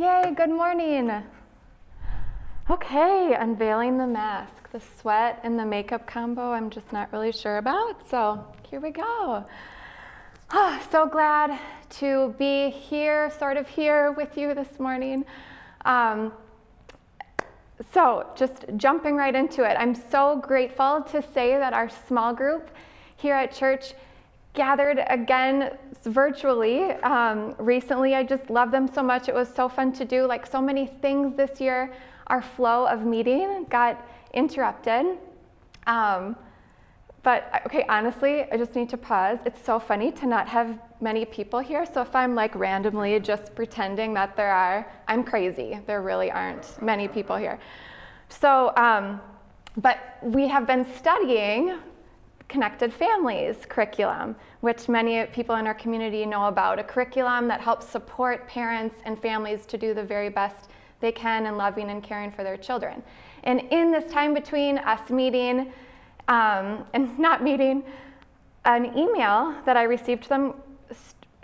Yay, 0.00 0.32
good 0.34 0.48
morning. 0.48 1.12
Okay, 2.70 3.36
unveiling 3.38 3.98
the 3.98 4.06
mask. 4.06 4.70
The 4.72 4.80
sweat 4.98 5.38
and 5.42 5.58
the 5.58 5.66
makeup 5.66 6.06
combo, 6.06 6.52
I'm 6.52 6.70
just 6.70 6.90
not 6.90 7.12
really 7.12 7.32
sure 7.32 7.58
about. 7.58 8.08
So 8.08 8.42
here 8.62 8.80
we 8.80 8.92
go. 8.92 9.44
Oh, 10.52 10.82
so 10.90 11.06
glad 11.06 11.60
to 11.98 12.34
be 12.38 12.70
here, 12.70 13.30
sort 13.38 13.58
of 13.58 13.68
here 13.68 14.12
with 14.12 14.38
you 14.38 14.54
this 14.54 14.80
morning. 14.80 15.26
Um, 15.84 16.32
so, 17.92 18.26
just 18.34 18.64
jumping 18.78 19.16
right 19.16 19.34
into 19.34 19.64
it, 19.70 19.76
I'm 19.78 19.94
so 19.94 20.40
grateful 20.42 21.02
to 21.10 21.20
say 21.20 21.58
that 21.58 21.74
our 21.74 21.90
small 21.90 22.32
group 22.32 22.70
here 23.16 23.34
at 23.34 23.52
church 23.52 23.92
gathered 24.54 25.04
again 25.08 25.76
virtually 26.04 26.92
um, 27.02 27.54
recently. 27.58 28.14
I 28.14 28.22
just 28.24 28.50
love 28.50 28.70
them 28.70 28.88
so 28.88 29.02
much. 29.02 29.28
It 29.28 29.34
was 29.34 29.48
so 29.54 29.68
fun 29.68 29.92
to 29.92 30.04
do. 30.04 30.26
Like 30.26 30.46
so 30.46 30.60
many 30.60 30.86
things 30.86 31.36
this 31.36 31.60
year, 31.60 31.92
our 32.26 32.42
flow 32.42 32.86
of 32.86 33.04
meeting 33.04 33.66
got 33.70 34.06
interrupted. 34.34 35.18
Um, 35.86 36.36
but 37.22 37.62
okay, 37.66 37.84
honestly, 37.88 38.50
I 38.50 38.56
just 38.56 38.74
need 38.74 38.88
to 38.90 38.96
pause. 38.96 39.38
It's 39.44 39.62
so 39.62 39.78
funny 39.78 40.10
to 40.12 40.26
not 40.26 40.48
have 40.48 40.78
many 41.00 41.24
people 41.24 41.60
here. 41.60 41.84
So 41.84 42.00
if 42.00 42.14
I'm 42.16 42.34
like 42.34 42.54
randomly 42.54 43.20
just 43.20 43.54
pretending 43.54 44.14
that 44.14 44.36
there 44.36 44.52
are, 44.52 44.90
I'm 45.06 45.22
crazy. 45.22 45.78
There 45.86 46.02
really 46.02 46.30
aren't 46.30 46.80
many 46.80 47.08
people 47.08 47.36
here. 47.36 47.58
So, 48.30 48.72
um, 48.76 49.20
but 49.76 50.18
we 50.22 50.48
have 50.48 50.66
been 50.66 50.86
studying 50.96 51.78
Connected 52.50 52.92
Families 52.92 53.64
curriculum, 53.68 54.34
which 54.60 54.88
many 54.88 55.24
people 55.26 55.54
in 55.54 55.68
our 55.68 55.74
community 55.74 56.26
know 56.26 56.48
about, 56.48 56.80
a 56.80 56.84
curriculum 56.84 57.46
that 57.46 57.60
helps 57.60 57.88
support 57.88 58.46
parents 58.48 58.96
and 59.04 59.16
families 59.22 59.64
to 59.66 59.78
do 59.78 59.94
the 59.94 60.02
very 60.02 60.28
best 60.28 60.68
they 60.98 61.12
can 61.12 61.46
in 61.46 61.56
loving 61.56 61.90
and 61.90 62.02
caring 62.02 62.30
for 62.30 62.42
their 62.42 62.56
children. 62.56 63.02
And 63.44 63.60
in 63.70 63.92
this 63.92 64.12
time 64.12 64.34
between 64.34 64.78
us 64.78 65.10
meeting 65.10 65.72
um, 66.26 66.84
and 66.92 67.16
not 67.26 67.42
meeting, 67.42 67.84
an 68.64 68.98
email 68.98 69.54
that 69.64 69.76
I 69.76 69.84
received 69.84 70.28
them 70.28 70.54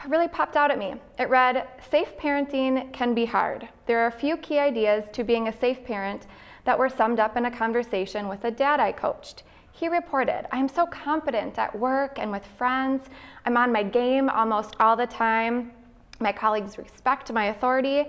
really 0.09 0.29
popped 0.29 0.57
out 0.57 0.73
at 0.73 0.79
me. 0.79 0.95
It 1.21 1.29
read, 1.29 1.69
Safe 1.89 2.17
parenting 2.19 2.93
can 2.93 3.15
be 3.15 3.25
hard. 3.25 3.69
There 3.87 4.01
are 4.01 4.09
a 4.09 4.13
few 4.13 4.37
key 4.37 4.59
ideas 4.59 5.05
to 5.13 5.23
being 5.23 5.49
a 5.49 5.53
safe 5.53 5.85
parent 5.85 6.27
that 6.65 6.79
were 6.79 6.89
summed 6.89 7.21
up 7.21 7.37
in 7.37 7.47
a 7.47 7.51
conversation 7.51 8.29
with 8.29 8.45
a 8.45 8.51
dad 8.51 8.81
I 8.81 8.91
coached. 8.91 9.45
He 9.77 9.89
reported, 9.89 10.47
I'm 10.53 10.71
so 10.71 10.87
competent 10.87 11.59
at 11.59 11.79
work 11.79 12.19
and 12.19 12.33
with 12.33 12.47
friends. 12.57 13.11
I'm 13.45 13.59
on 13.59 13.71
my 13.71 13.83
game 13.83 14.31
almost 14.31 14.75
all 14.81 14.97
the 14.97 15.07
time. 15.07 15.71
My 16.19 16.33
colleagues 16.33 16.79
respect 16.79 17.31
my 17.31 17.49
authority. 17.49 18.05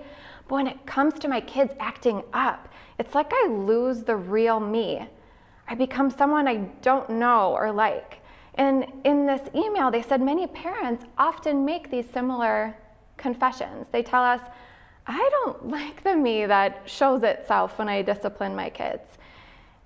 But 0.48 0.54
when 0.54 0.66
it 0.66 0.86
comes 0.86 1.18
to 1.18 1.28
my 1.28 1.42
kids 1.42 1.74
acting 1.78 2.22
up, 2.32 2.70
it's 2.98 3.14
like 3.14 3.30
I 3.34 3.48
lose 3.48 4.02
the 4.02 4.16
real 4.16 4.58
me. 4.60 5.06
I 5.68 5.74
become 5.74 6.10
someone 6.10 6.48
I 6.48 6.56
don't 6.80 7.10
know 7.10 7.52
or 7.52 7.70
like. 7.70 8.22
And 8.54 8.86
in 9.04 9.26
this 9.26 9.46
email, 9.54 9.90
they 9.90 10.00
said 10.00 10.22
many 10.22 10.46
parents 10.46 11.04
often 11.18 11.66
make 11.66 11.90
these 11.90 12.08
similar 12.08 12.74
confessions. 13.18 13.88
They 13.92 14.02
tell 14.02 14.22
us, 14.22 14.40
I 15.06 15.28
don't 15.32 15.68
like 15.70 16.02
the 16.02 16.16
me 16.16 16.46
that 16.46 16.80
shows 16.86 17.22
itself 17.24 17.78
when 17.78 17.90
I 17.90 18.00
discipline 18.00 18.56
my 18.56 18.70
kids. 18.70 19.18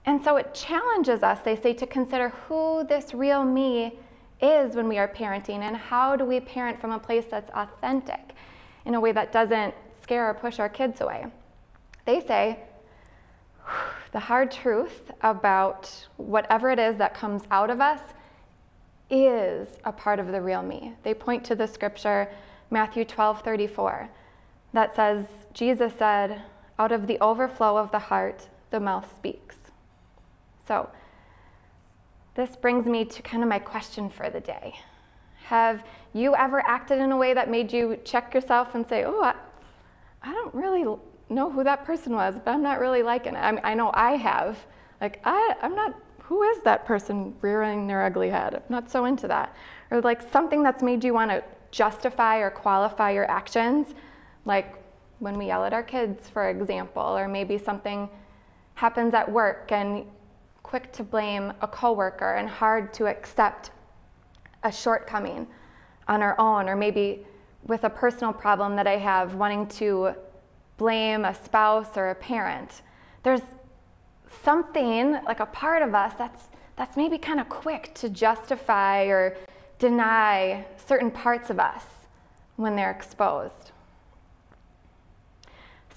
And 0.05 0.23
so 0.23 0.37
it 0.37 0.53
challenges 0.53 1.23
us, 1.23 1.41
they 1.41 1.57
say, 1.57 1.73
to 1.75 1.87
consider 1.87 2.31
who 2.31 2.85
this 2.89 3.15
real 3.15 3.45
me 3.45 3.99
is 4.41 4.75
when 4.75 4.89
we 4.89 4.99
are 4.99 5.07
parenting 5.07 5.61
and 5.61 5.77
how 5.77 6.17
do 6.17 6.25
we 6.25 6.41
parent 6.41 6.81
from 6.81 6.91
a 6.91 6.99
place 6.99 7.25
that's 7.31 7.51
authentic 7.51 8.35
in 8.85 8.95
a 8.95 9.01
way 9.01 9.13
that 9.13 9.33
doesn't 9.33 9.75
scare 10.03 10.29
or 10.29 10.35
push 10.35 10.59
our 10.59 10.69
kids 10.69 11.01
away. 11.01 11.27
They 12.05 12.21
say 12.21 12.59
the 14.11 14.19
hard 14.19 14.51
truth 14.51 15.13
about 15.23 15.91
whatever 16.17 16.71
it 16.71 16.81
is 16.81 16.97
that 16.97 17.15
comes 17.15 17.43
out 17.53 17.71
of 17.71 17.81
us 17.81 18.01
is 19.09 19.69
a 19.85 19.93
part 19.93 20.19
of 20.19 20.29
the 20.29 20.41
real 20.41 20.63
me. 20.63 20.95
They 21.05 21.15
point 21.15 21.45
to 21.45 21.55
the 21.55 21.67
scripture, 21.67 22.29
Matthew 22.71 23.05
12 23.05 23.43
34, 23.43 24.09
that 24.73 24.97
says, 24.97 25.27
Jesus 25.53 25.93
said, 25.97 26.43
Out 26.79 26.91
of 26.91 27.07
the 27.07 27.21
overflow 27.21 27.77
of 27.77 27.93
the 27.93 27.99
heart, 27.99 28.49
the 28.71 28.81
mouth 28.81 29.09
speaks. 29.15 29.62
So, 30.67 30.89
this 32.35 32.57
brings 32.57 32.87
me 32.87 33.05
to 33.05 33.23
kind 33.23 33.43
of 33.43 33.49
my 33.49 33.59
question 33.59 34.09
for 34.09 34.31
the 34.31 34.41
day. 34.41 34.75
Have 35.45 35.83
you 36.15 36.35
ever 36.35 36.61
acted 36.61 36.99
in 36.99 37.13
a 37.13 37.17
way 37.17 37.35
that 37.35 37.51
made 37.51 37.73
you 37.73 37.99
check 38.05 38.33
yourself 38.33 38.75
and 38.75 38.87
say, 38.87 39.05
oh, 39.05 39.23
I, 39.23 39.35
I 40.23 40.33
don't 40.33 40.55
really 40.55 40.85
know 41.29 41.51
who 41.51 41.65
that 41.65 41.85
person 41.85 42.15
was, 42.15 42.37
but 42.43 42.53
I'm 42.53 42.63
not 42.63 42.81
really 42.81 43.03
liking 43.03 43.35
it? 43.35 43.39
I, 43.39 43.53
mean, 43.53 43.61
I 43.65 43.75
know 43.75 43.91
I 43.93 44.13
have. 44.13 44.59
Like, 45.01 45.21
I, 45.25 45.57
I'm 45.61 45.75
not, 45.75 45.95
who 46.21 46.43
is 46.43 46.63
that 46.63 46.87
person 46.87 47.35
rearing 47.43 47.87
their 47.87 48.05
ugly 48.05 48.31
head? 48.31 48.55
I'm 48.55 48.63
not 48.69 48.91
so 48.91 49.05
into 49.05 49.29
that. 49.29 49.55
Or 49.91 50.01
like 50.01 50.23
something 50.33 50.63
that's 50.63 50.83
made 50.83 51.05
you 51.05 51.13
want 51.13 51.31
to 51.31 51.43
justify 51.71 52.39
or 52.39 52.51
qualify 52.51 53.11
your 53.11 53.31
actions, 53.31 53.95
like 54.45 54.75
when 55.19 55.37
we 55.37 55.47
yell 55.47 55.65
at 55.65 55.73
our 55.73 55.83
kids, 55.83 56.29
for 56.29 56.49
example, 56.49 57.03
or 57.03 57.29
maybe 57.29 57.59
something 57.59 58.09
happens 58.75 59.13
at 59.13 59.31
work 59.31 59.71
and 59.71 60.07
quick 60.63 60.93
to 60.93 61.03
blame 61.03 61.53
a 61.61 61.69
coworker 61.69 62.35
and 62.35 62.49
hard 62.49 62.93
to 62.95 63.07
accept 63.07 63.71
a 64.63 64.73
shortcoming 64.73 65.47
on 66.09 66.23
our 66.23 66.39
own, 66.39 66.69
or 66.69 66.77
maybe 66.77 67.27
with 67.67 67.85
a 67.85 67.91
personal 67.91 68.33
problem 68.33 68.77
that 68.77 68.87
I 68.87 68.97
have, 68.97 69.35
wanting 69.35 69.67
to 69.69 70.15
blame 70.77 71.25
a 71.25 71.35
spouse 71.35 71.97
or 71.97 72.11
a 72.11 72.15
parent. 72.15 72.83
There's 73.23 73.43
something, 74.43 75.13
like 75.25 75.41
a 75.41 75.47
part 75.47 75.83
of 75.83 75.95
us, 75.95 76.15
that's, 76.17 76.49
that's 76.77 76.97
maybe 76.97 77.19
kind 77.19 77.41
of 77.41 77.49
quick 77.49 77.93
to 77.95 78.09
justify 78.09 79.05
or 79.05 79.37
deny 79.79 80.65
certain 80.77 81.11
parts 81.11 81.51
of 81.51 81.59
us 81.59 81.85
when 82.57 82.77
they're 82.77 82.91
exposed. 82.91 83.72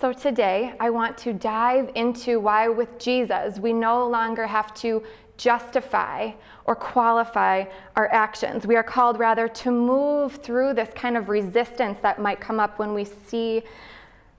So 0.01 0.11
today, 0.11 0.73
I 0.77 0.89
want 0.89 1.17
to 1.19 1.31
dive 1.31 1.89
into 1.95 2.41
why, 2.41 2.67
with 2.67 2.99
Jesus, 2.99 3.59
we 3.59 3.71
no 3.71 4.05
longer 4.05 4.45
have 4.45 4.73
to 4.75 5.01
justify 5.37 6.31
or 6.65 6.75
qualify 6.75 7.63
our 7.95 8.11
actions. 8.11 8.67
We 8.67 8.75
are 8.75 8.83
called 8.83 9.19
rather 9.19 9.47
to 9.47 9.71
move 9.71 10.35
through 10.43 10.73
this 10.73 10.89
kind 10.95 11.15
of 11.15 11.29
resistance 11.29 11.97
that 12.01 12.19
might 12.19 12.41
come 12.41 12.59
up 12.59 12.77
when 12.77 12.93
we 12.93 13.05
see 13.05 13.63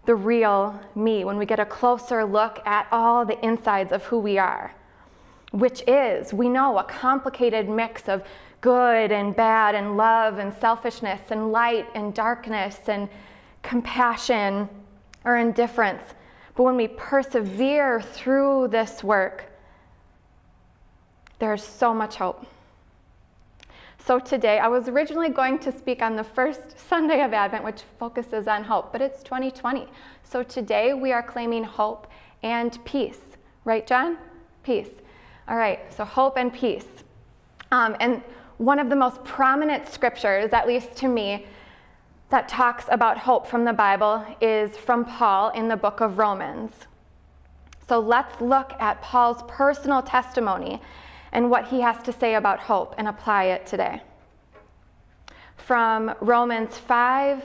the 0.04 0.14
real 0.14 0.78
me, 0.94 1.24
when 1.24 1.38
we 1.38 1.46
get 1.46 1.58
a 1.58 1.64
closer 1.64 2.22
look 2.22 2.60
at 2.66 2.86
all 2.92 3.24
the 3.24 3.42
insides 3.42 3.92
of 3.92 4.04
who 4.04 4.18
we 4.18 4.36
are, 4.36 4.74
which 5.52 5.82
is, 5.86 6.34
we 6.34 6.50
know, 6.50 6.76
a 6.76 6.84
complicated 6.84 7.66
mix 7.66 8.10
of 8.10 8.22
good 8.60 9.10
and 9.10 9.34
bad, 9.34 9.74
and 9.74 9.96
love 9.96 10.38
and 10.38 10.52
selfishness, 10.52 11.22
and 11.30 11.50
light 11.50 11.88
and 11.94 12.12
darkness, 12.12 12.78
and 12.88 13.08
compassion 13.62 14.68
or 15.26 15.36
indifference. 15.36 16.02
But 16.54 16.62
when 16.62 16.76
we 16.76 16.88
persevere 16.88 18.00
through 18.00 18.68
this 18.68 19.04
work, 19.04 19.52
there's 21.38 21.62
so 21.62 21.92
much 21.92 22.16
hope. 22.16 22.46
So 23.98 24.20
today, 24.20 24.60
I 24.60 24.68
was 24.68 24.88
originally 24.88 25.28
going 25.28 25.58
to 25.58 25.76
speak 25.76 26.00
on 26.00 26.16
the 26.16 26.24
first 26.24 26.78
Sunday 26.88 27.22
of 27.22 27.34
Advent, 27.34 27.64
which 27.64 27.82
focuses 27.98 28.46
on 28.46 28.64
hope, 28.64 28.92
but 28.92 29.02
it's 29.02 29.22
2020. 29.22 29.86
So 30.22 30.42
today, 30.42 30.94
we 30.94 31.12
are 31.12 31.22
claiming 31.22 31.64
hope 31.64 32.06
and 32.42 32.82
peace. 32.84 33.20
Right, 33.64 33.86
John? 33.86 34.16
Peace. 34.62 35.02
All 35.48 35.56
right, 35.56 35.80
so 35.92 36.04
hope 36.04 36.38
and 36.38 36.52
peace. 36.52 36.86
Um, 37.72 37.96
and 38.00 38.22
one 38.58 38.78
of 38.78 38.88
the 38.88 38.96
most 38.96 39.22
prominent 39.24 39.88
scriptures, 39.88 40.52
at 40.52 40.66
least 40.66 40.94
to 40.96 41.08
me, 41.08 41.46
that 42.28 42.48
talks 42.48 42.86
about 42.90 43.18
hope 43.18 43.46
from 43.46 43.64
the 43.64 43.72
Bible 43.72 44.24
is 44.40 44.76
from 44.76 45.04
Paul 45.04 45.50
in 45.50 45.68
the 45.68 45.76
book 45.76 46.00
of 46.00 46.18
Romans. 46.18 46.72
So 47.88 48.00
let's 48.00 48.40
look 48.40 48.72
at 48.80 49.00
Paul's 49.00 49.44
personal 49.46 50.02
testimony 50.02 50.82
and 51.30 51.50
what 51.50 51.68
he 51.68 51.80
has 51.80 52.02
to 52.02 52.12
say 52.12 52.34
about 52.34 52.58
hope 52.58 52.94
and 52.98 53.06
apply 53.06 53.44
it 53.44 53.66
today. 53.66 54.02
From 55.56 56.14
Romans 56.20 56.76
5 56.76 57.44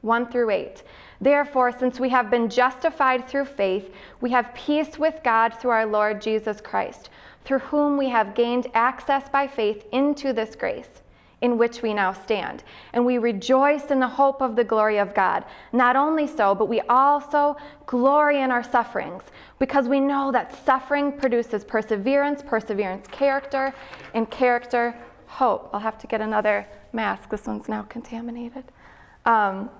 1 0.00 0.30
through 0.30 0.50
8. 0.50 0.82
Therefore, 1.22 1.72
since 1.72 1.98
we 1.98 2.10
have 2.10 2.30
been 2.30 2.50
justified 2.50 3.26
through 3.26 3.46
faith, 3.46 3.90
we 4.20 4.30
have 4.30 4.54
peace 4.54 4.98
with 4.98 5.14
God 5.24 5.54
through 5.54 5.70
our 5.70 5.86
Lord 5.86 6.20
Jesus 6.20 6.60
Christ, 6.60 7.08
through 7.46 7.60
whom 7.60 7.96
we 7.96 8.10
have 8.10 8.34
gained 8.34 8.66
access 8.74 9.30
by 9.30 9.46
faith 9.46 9.86
into 9.92 10.34
this 10.34 10.54
grace 10.54 11.00
in 11.44 11.58
which 11.58 11.82
we 11.82 11.92
now 11.92 12.10
stand. 12.12 12.64
And 12.94 13.04
we 13.04 13.18
rejoice 13.18 13.90
in 13.90 14.00
the 14.00 14.08
hope 14.08 14.40
of 14.40 14.56
the 14.56 14.64
glory 14.64 14.98
of 14.98 15.14
God. 15.14 15.44
Not 15.72 15.94
only 15.94 16.26
so, 16.26 16.54
but 16.54 16.68
we 16.70 16.80
also 16.88 17.56
glory 17.86 18.40
in 18.40 18.50
our 18.50 18.64
sufferings 18.64 19.24
because 19.58 19.86
we 19.86 20.00
know 20.00 20.32
that 20.32 20.64
suffering 20.64 21.12
produces 21.12 21.62
perseverance, 21.62 22.42
perseverance, 22.42 23.06
character, 23.08 23.74
and 24.14 24.30
character, 24.30 24.96
hope. 25.26 25.68
I'll 25.72 25.80
have 25.80 25.98
to 25.98 26.06
get 26.06 26.20
another 26.22 26.66
mask. 26.92 27.28
This 27.28 27.46
one's 27.46 27.68
now 27.68 27.82
contaminated. 27.82 28.64
Um, 29.26 29.70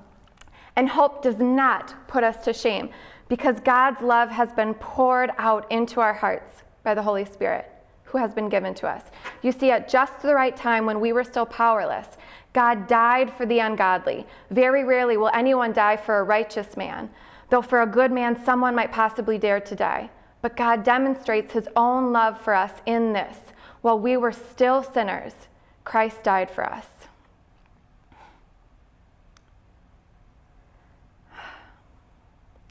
And 0.76 0.88
hope 0.88 1.22
does 1.22 1.38
not 1.38 1.94
put 2.08 2.24
us 2.24 2.44
to 2.44 2.52
shame 2.52 2.90
because 3.28 3.60
God's 3.60 4.00
love 4.02 4.28
has 4.28 4.52
been 4.52 4.74
poured 4.74 5.30
out 5.38 5.70
into 5.70 6.00
our 6.00 6.12
hearts 6.12 6.62
by 6.82 6.94
the 6.94 7.02
Holy 7.02 7.24
Spirit 7.24 7.73
who 8.14 8.18
has 8.20 8.32
been 8.32 8.48
given 8.48 8.72
to 8.72 8.86
us. 8.86 9.02
You 9.42 9.50
see, 9.50 9.72
at 9.72 9.88
just 9.88 10.22
the 10.22 10.36
right 10.36 10.56
time 10.56 10.86
when 10.86 11.00
we 11.00 11.12
were 11.12 11.24
still 11.24 11.46
powerless, 11.46 12.16
God 12.52 12.86
died 12.86 13.32
for 13.36 13.44
the 13.44 13.58
ungodly. 13.58 14.24
Very 14.52 14.84
rarely 14.84 15.16
will 15.16 15.32
anyone 15.34 15.72
die 15.72 15.96
for 15.96 16.20
a 16.20 16.22
righteous 16.22 16.76
man, 16.76 17.10
though 17.50 17.60
for 17.60 17.82
a 17.82 17.86
good 17.88 18.12
man, 18.12 18.40
someone 18.40 18.76
might 18.76 18.92
possibly 18.92 19.36
dare 19.36 19.58
to 19.58 19.74
die. 19.74 20.10
But 20.42 20.56
God 20.56 20.84
demonstrates 20.84 21.54
his 21.54 21.68
own 21.74 22.12
love 22.12 22.40
for 22.40 22.54
us 22.54 22.74
in 22.86 23.14
this. 23.14 23.36
While 23.80 23.98
we 23.98 24.16
were 24.16 24.30
still 24.30 24.84
sinners, 24.84 25.34
Christ 25.82 26.22
died 26.22 26.52
for 26.52 26.64
us. 26.64 26.86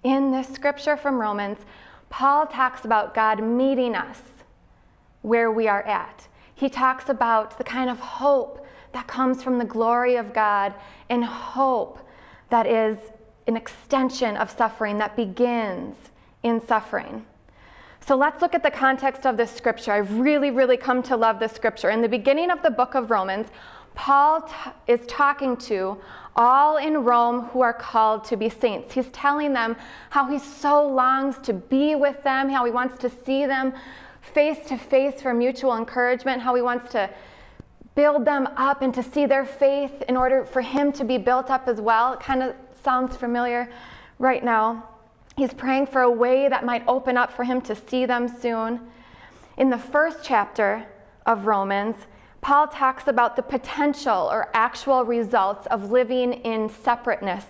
In 0.04 0.32
this 0.32 0.48
scripture 0.48 0.96
from 0.96 1.20
Romans, 1.20 1.60
Paul 2.10 2.48
talks 2.48 2.86
about 2.86 3.14
God 3.14 3.44
meeting 3.44 3.94
us 3.94 4.22
where 5.24 5.52
we 5.52 5.68
are 5.68 5.82
at. 5.84 6.28
He 6.54 6.70
talks 6.70 7.10
about 7.10 7.58
the 7.58 7.64
kind 7.64 7.90
of 7.90 8.00
hope 8.00 8.66
that 8.92 9.08
comes 9.08 9.42
from 9.42 9.58
the 9.58 9.66
glory 9.66 10.16
of 10.16 10.34
God 10.34 10.76
and 11.10 11.26
hope 11.26 12.00
that 12.50 12.68
is 12.68 12.98
an 13.48 13.58
extension 13.58 14.38
of 14.38 14.52
suffering 14.52 15.00
that 15.00 15.16
begins 15.16 15.96
in 16.44 16.66
suffering. 16.66 17.26
So 18.00 18.16
let's 18.16 18.42
look 18.42 18.54
at 18.54 18.64
the 18.64 18.72
context 18.72 19.26
of 19.26 19.38
this 19.38 19.50
scripture. 19.50 19.94
I've 19.94 20.20
really, 20.20 20.52
really 20.52 20.78
come 20.78 21.02
to 21.04 21.16
love 21.16 21.40
this 21.40 21.54
scripture. 21.54 21.90
In 21.90 22.02
the 22.02 22.10
beginning 22.10 22.52
of 22.52 22.62
the 22.62 22.70
book 22.70 22.96
of 22.96 23.10
Romans, 23.10 23.48
Paul 23.96 24.42
t- 24.42 24.54
is 24.88 25.02
talking 25.08 25.56
to 25.58 25.98
all 26.36 26.78
in 26.78 27.04
Rome 27.04 27.42
who 27.46 27.62
are 27.62 27.74
called 27.74 28.26
to 28.26 28.36
be 28.36 28.50
saints. 28.50 28.94
He's 28.94 29.08
telling 29.08 29.54
them 29.54 29.76
how 30.10 30.28
he 30.28 30.40
so 30.40 30.86
longs 30.86 31.38
to 31.44 31.54
be 31.54 31.96
with 31.96 32.22
them, 32.24 32.50
how 32.50 32.66
he 32.66 32.72
wants 32.72 32.98
to 33.00 33.10
see 33.10 33.46
them 33.46 33.74
face 34.34 34.60
to 34.68 34.78
face 34.78 35.22
for 35.22 35.34
mutual 35.34 35.78
encouragement, 35.78 36.42
how 36.42 36.56
he 36.56 36.62
wants 36.62 36.92
to 36.92 37.10
build 37.96 38.26
them 38.26 38.48
up 38.58 38.82
and 38.82 38.94
to 38.94 39.04
see 39.04 39.26
their 39.26 39.46
faith 39.46 40.02
in 40.08 40.18
order 40.18 40.46
for 40.46 40.62
him 40.62 40.92
to 40.92 41.04
be 41.04 41.18
built 41.18 41.50
up 41.50 41.68
as 41.68 41.80
well. 41.80 42.14
It 42.14 42.20
kind 42.20 42.42
of 42.42 42.56
sounds 42.84 43.16
familiar 43.16 43.72
right 44.20 44.44
now. 44.44 44.90
He's 45.38 45.54
praying 45.54 45.88
for 45.88 46.02
a 46.02 46.12
way 46.12 46.50
that 46.50 46.66
might 46.66 46.84
open 46.88 47.18
up 47.18 47.32
for 47.32 47.44
him 47.44 47.62
to 47.62 47.76
see 47.76 48.06
them 48.06 48.28
soon. 48.28 48.82
In 49.58 49.70
the 49.70 49.78
first 49.78 50.20
chapter 50.24 50.86
of 51.26 51.46
Romans, 51.46 51.96
Paul 52.42 52.68
talks 52.68 53.08
about 53.08 53.36
the 53.36 53.42
potential 53.42 54.28
or 54.32 54.50
actual 54.54 55.06
results 55.06 55.66
of 55.68 55.92
living 55.92 56.34
in 56.34 56.70
separateness 56.70 57.46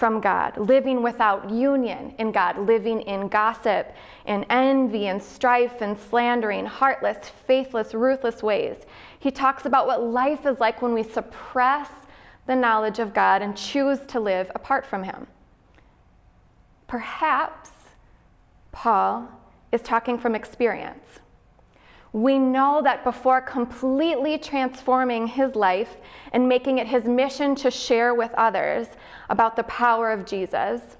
from 0.00 0.18
God, 0.18 0.56
living 0.56 1.02
without 1.02 1.50
union 1.50 2.14
in 2.18 2.32
God, 2.32 2.58
living 2.58 3.02
in 3.02 3.28
gossip 3.28 3.94
and 4.24 4.46
envy 4.48 5.08
and 5.08 5.22
strife 5.22 5.82
and 5.82 5.96
slandering, 5.96 6.64
heartless, 6.64 7.28
faithless, 7.46 7.92
ruthless 7.92 8.42
ways. 8.42 8.86
He 9.18 9.30
talks 9.30 9.66
about 9.66 9.86
what 9.86 10.02
life 10.02 10.46
is 10.46 10.58
like 10.58 10.80
when 10.80 10.94
we 10.94 11.02
suppress 11.02 11.90
the 12.46 12.56
knowledge 12.56 12.98
of 12.98 13.12
God 13.12 13.42
and 13.42 13.54
choose 13.54 14.00
to 14.06 14.18
live 14.18 14.50
apart 14.54 14.86
from 14.86 15.02
Him. 15.02 15.26
Perhaps 16.88 17.70
Paul 18.72 19.28
is 19.70 19.82
talking 19.82 20.16
from 20.16 20.34
experience 20.34 21.20
we 22.12 22.38
know 22.38 22.80
that 22.82 23.04
before 23.04 23.40
completely 23.40 24.36
transforming 24.36 25.26
his 25.26 25.54
life 25.54 25.96
and 26.32 26.48
making 26.48 26.78
it 26.78 26.88
his 26.88 27.04
mission 27.04 27.54
to 27.54 27.70
share 27.70 28.14
with 28.14 28.32
others 28.34 28.88
about 29.28 29.54
the 29.54 29.62
power 29.64 30.10
of 30.10 30.26
Jesus, 30.26 30.96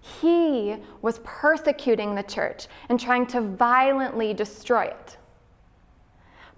he 0.00 0.76
was 1.02 1.20
persecuting 1.24 2.14
the 2.14 2.22
church 2.22 2.66
and 2.88 2.98
trying 2.98 3.26
to 3.26 3.40
violently 3.40 4.34
destroy 4.34 4.84
it. 4.84 5.16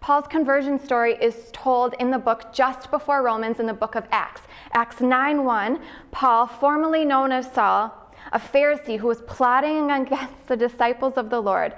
Paul's 0.00 0.26
conversion 0.26 0.80
story 0.80 1.14
is 1.20 1.50
told 1.52 1.94
in 2.00 2.10
the 2.10 2.18
book 2.18 2.52
just 2.52 2.90
before 2.90 3.22
Romans 3.22 3.60
in 3.60 3.66
the 3.66 3.74
book 3.74 3.94
of 3.94 4.04
Acts. 4.10 4.42
Acts 4.72 4.96
9:1, 4.96 5.80
Paul, 6.10 6.46
formerly 6.46 7.04
known 7.04 7.30
as 7.30 7.52
Saul, 7.52 7.92
a 8.32 8.38
Pharisee 8.38 8.98
who 8.98 9.06
was 9.06 9.22
plotting 9.22 9.90
against 9.90 10.48
the 10.48 10.56
disciples 10.56 11.16
of 11.16 11.30
the 11.30 11.40
Lord, 11.40 11.74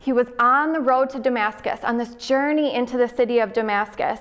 he 0.00 0.14
was 0.14 0.28
on 0.38 0.72
the 0.72 0.80
road 0.80 1.10
to 1.10 1.18
Damascus, 1.18 1.80
on 1.84 1.98
this 1.98 2.14
journey 2.14 2.74
into 2.74 2.96
the 2.96 3.06
city 3.06 3.38
of 3.38 3.52
Damascus, 3.52 4.18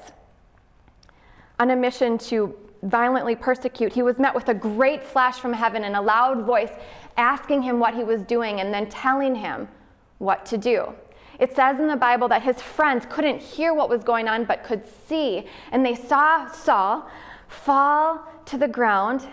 on 1.58 1.72
a 1.72 1.76
mission 1.76 2.18
to 2.18 2.54
violently 2.84 3.34
persecute. 3.34 3.94
He 3.94 4.02
was 4.02 4.20
met 4.20 4.36
with 4.36 4.50
a 4.50 4.54
great 4.54 5.02
flash 5.02 5.40
from 5.40 5.54
heaven 5.54 5.86
and 5.86 5.96
a 5.96 6.02
loud 6.02 6.46
voice 6.46 6.72
asking 7.16 7.62
him 7.62 7.80
what 7.80 7.96
he 7.96 8.04
was 8.04 8.22
doing 8.24 8.60
and 8.60 8.74
then 8.74 8.90
telling 8.90 9.36
him 9.36 9.70
what 10.18 10.46
to 10.48 10.58
do. 10.58 10.94
It 11.40 11.56
says 11.56 11.80
in 11.80 11.88
the 11.88 11.96
Bible 11.96 12.28
that 12.28 12.44
his 12.44 12.62
friends 12.62 13.06
couldn't 13.10 13.42
hear 13.42 13.74
what 13.74 13.88
was 13.88 14.04
going 14.04 14.28
on 14.28 14.44
but 14.44 14.66
could 14.66 14.84
see, 15.08 15.48
and 15.72 15.86
they 15.86 15.96
saw 15.96 16.52
Saul 16.52 17.10
fall 17.48 18.28
to 18.48 18.58
the 18.58 18.68
ground. 18.68 19.26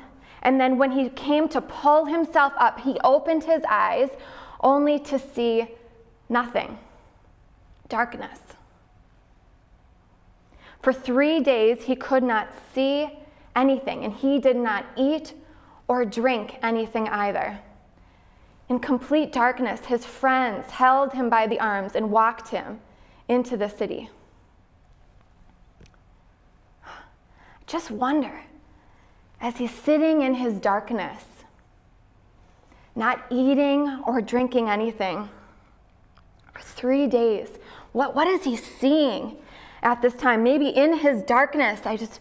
And 0.43 0.61
then 0.61 0.79
when 0.79 0.93
he 0.93 1.09
came 1.09 1.49
to 1.49 1.61
pull 1.61 2.05
himself 2.05 2.53
up, 2.57 2.79
he 2.79 3.01
opened 3.03 3.43
his 3.43 3.63
eyes 3.69 4.11
only 4.61 5.01
to 5.01 5.19
see 5.19 5.75
Nothing. 6.29 6.79
Darkness. 7.89 8.41
For 10.83 10.93
three 10.93 11.41
days, 11.41 11.85
he 11.85 11.97
could 11.97 12.23
not 12.23 12.49
see 12.73 13.19
anything, 13.55 14.05
and 14.05 14.13
he 14.13 14.39
did 14.39 14.57
not 14.57 14.87
eat 14.97 15.35
or 15.89 16.05
drink 16.05 16.59
anything 16.63 17.09
either. 17.09 17.59
In 18.69 18.81
complete 18.81 19.33
darkness, 19.33 19.87
his 19.87 20.05
friends 20.05 20.71
held 20.71 21.13
him 21.13 21.31
by 21.31 21.47
the 21.47 21.61
arms 21.61 21.95
and 21.95 22.11
walked 22.11 22.49
him 22.49 22.81
into 23.29 23.57
the 23.57 23.69
city. 23.69 24.11
Just 27.67 27.91
wonder, 27.91 28.43
as 29.41 29.57
he's 29.57 29.73
sitting 29.73 30.23
in 30.23 30.35
his 30.35 30.61
darkness, 30.61 31.25
not 32.95 33.25
eating 33.31 34.03
or 34.07 34.21
drinking 34.21 34.69
anything, 34.69 35.29
three 36.77 37.07
days. 37.07 37.49
What, 37.93 38.15
what 38.15 38.29
is 38.29 38.45
he 38.45 38.57
seeing 38.57 39.37
at 39.83 40.03
this 40.03 40.15
time? 40.15 40.43
Maybe 40.45 40.69
in 40.69 40.99
his 40.99 41.23
darkness, 41.23 41.81
I 41.85 41.97
just 41.97 42.21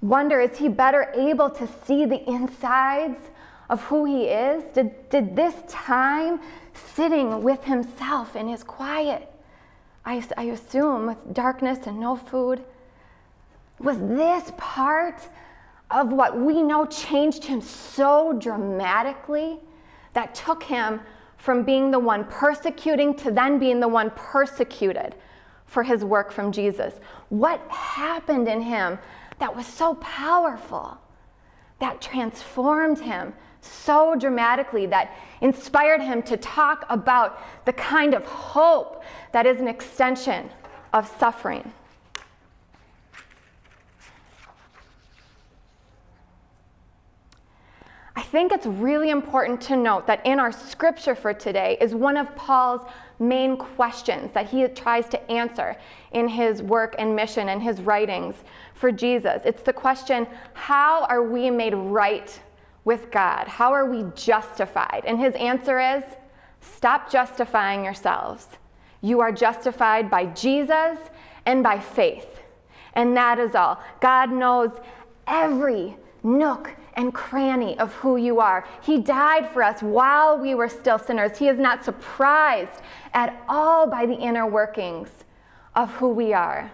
wonder 0.00 0.40
is 0.40 0.58
he 0.58 0.68
better 0.68 1.12
able 1.14 1.48
to 1.50 1.68
see 1.86 2.04
the 2.04 2.28
insides 2.28 3.30
of 3.70 3.82
who 3.84 4.04
he 4.04 4.24
is? 4.24 4.64
Did, 4.74 5.08
did 5.08 5.36
this 5.36 5.54
time 5.68 6.40
sitting 6.74 7.42
with 7.42 7.64
himself 7.64 8.36
in 8.36 8.48
his 8.48 8.62
quiet, 8.62 9.32
I, 10.04 10.22
I 10.36 10.44
assume 10.44 11.06
with 11.06 11.32
darkness 11.32 11.86
and 11.86 12.00
no 12.00 12.16
food, 12.16 12.62
was 13.78 13.98
this 13.98 14.52
part 14.56 15.28
of 15.90 16.12
what 16.12 16.38
we 16.38 16.62
know 16.62 16.86
changed 16.86 17.44
him 17.44 17.60
so 17.60 18.32
dramatically 18.32 19.60
that 20.14 20.34
took 20.34 20.62
him 20.62 21.00
from 21.42 21.64
being 21.64 21.90
the 21.90 21.98
one 21.98 22.24
persecuting 22.26 23.12
to 23.16 23.32
then 23.32 23.58
being 23.58 23.80
the 23.80 23.88
one 23.88 24.12
persecuted 24.14 25.16
for 25.66 25.82
his 25.82 26.04
work 26.04 26.30
from 26.30 26.52
Jesus. 26.52 27.00
What 27.30 27.60
happened 27.68 28.46
in 28.46 28.60
him 28.60 28.96
that 29.40 29.56
was 29.56 29.66
so 29.66 29.94
powerful, 29.96 30.96
that 31.80 32.00
transformed 32.00 33.00
him 33.00 33.34
so 33.60 34.14
dramatically, 34.14 34.86
that 34.86 35.16
inspired 35.40 36.00
him 36.00 36.22
to 36.22 36.36
talk 36.36 36.86
about 36.88 37.42
the 37.64 37.72
kind 37.72 38.14
of 38.14 38.24
hope 38.24 39.02
that 39.32 39.44
is 39.44 39.58
an 39.58 39.66
extension 39.66 40.48
of 40.92 41.08
suffering? 41.18 41.72
I 48.14 48.22
think 48.22 48.52
it's 48.52 48.66
really 48.66 49.10
important 49.10 49.60
to 49.62 49.76
note 49.76 50.06
that 50.06 50.24
in 50.26 50.38
our 50.38 50.52
scripture 50.52 51.14
for 51.14 51.32
today 51.32 51.78
is 51.80 51.94
one 51.94 52.18
of 52.18 52.34
Paul's 52.36 52.82
main 53.18 53.56
questions 53.56 54.32
that 54.32 54.48
he 54.48 54.66
tries 54.68 55.08
to 55.08 55.30
answer 55.30 55.76
in 56.12 56.28
his 56.28 56.62
work 56.62 56.94
and 56.98 57.16
mission 57.16 57.48
and 57.48 57.62
his 57.62 57.80
writings 57.80 58.34
for 58.74 58.92
Jesus. 58.92 59.42
It's 59.46 59.62
the 59.62 59.72
question 59.72 60.26
how 60.52 61.04
are 61.04 61.22
we 61.22 61.50
made 61.50 61.74
right 61.74 62.38
with 62.84 63.10
God? 63.10 63.48
How 63.48 63.72
are 63.72 63.88
we 63.88 64.04
justified? 64.14 65.04
And 65.06 65.18
his 65.18 65.34
answer 65.34 65.80
is 65.80 66.02
stop 66.60 67.10
justifying 67.10 67.82
yourselves. 67.84 68.46
You 69.00 69.20
are 69.20 69.32
justified 69.32 70.10
by 70.10 70.26
Jesus 70.26 70.98
and 71.46 71.62
by 71.62 71.78
faith. 71.78 72.40
And 72.94 73.16
that 73.16 73.38
is 73.38 73.54
all. 73.54 73.80
God 74.00 74.30
knows 74.30 74.70
every 75.26 75.96
nook 76.22 76.74
and 76.94 77.14
cranny 77.14 77.78
of 77.78 77.92
who 77.94 78.16
you 78.16 78.40
are. 78.40 78.66
He 78.82 78.98
died 78.98 79.48
for 79.50 79.62
us 79.62 79.82
while 79.82 80.38
we 80.38 80.54
were 80.54 80.68
still 80.68 80.98
sinners. 80.98 81.38
He 81.38 81.48
is 81.48 81.58
not 81.58 81.84
surprised 81.84 82.82
at 83.14 83.42
all 83.48 83.86
by 83.86 84.06
the 84.06 84.14
inner 84.14 84.46
workings 84.46 85.10
of 85.74 85.90
who 85.92 86.08
we 86.08 86.32
are. 86.32 86.70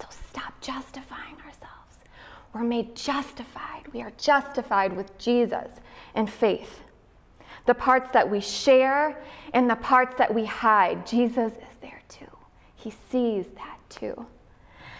So 0.00 0.06
stop 0.10 0.60
justifying 0.60 1.36
ourselves. 1.36 2.04
we're 2.52 2.64
made 2.64 2.94
justified. 2.96 3.82
We 3.92 4.02
are 4.02 4.12
justified 4.18 4.96
with 4.96 5.16
Jesus 5.18 5.70
in 6.14 6.26
faith. 6.26 6.80
The 7.66 7.74
parts 7.74 8.10
that 8.12 8.30
we 8.30 8.40
share 8.40 9.22
and 9.52 9.68
the 9.68 9.76
parts 9.76 10.16
that 10.16 10.32
we 10.32 10.44
hide, 10.44 11.06
Jesus 11.06 11.52
is 11.52 11.76
there 11.80 12.02
too. 12.08 12.30
He 12.74 12.92
sees 13.10 13.46
that 13.56 13.78
too. 13.88 14.26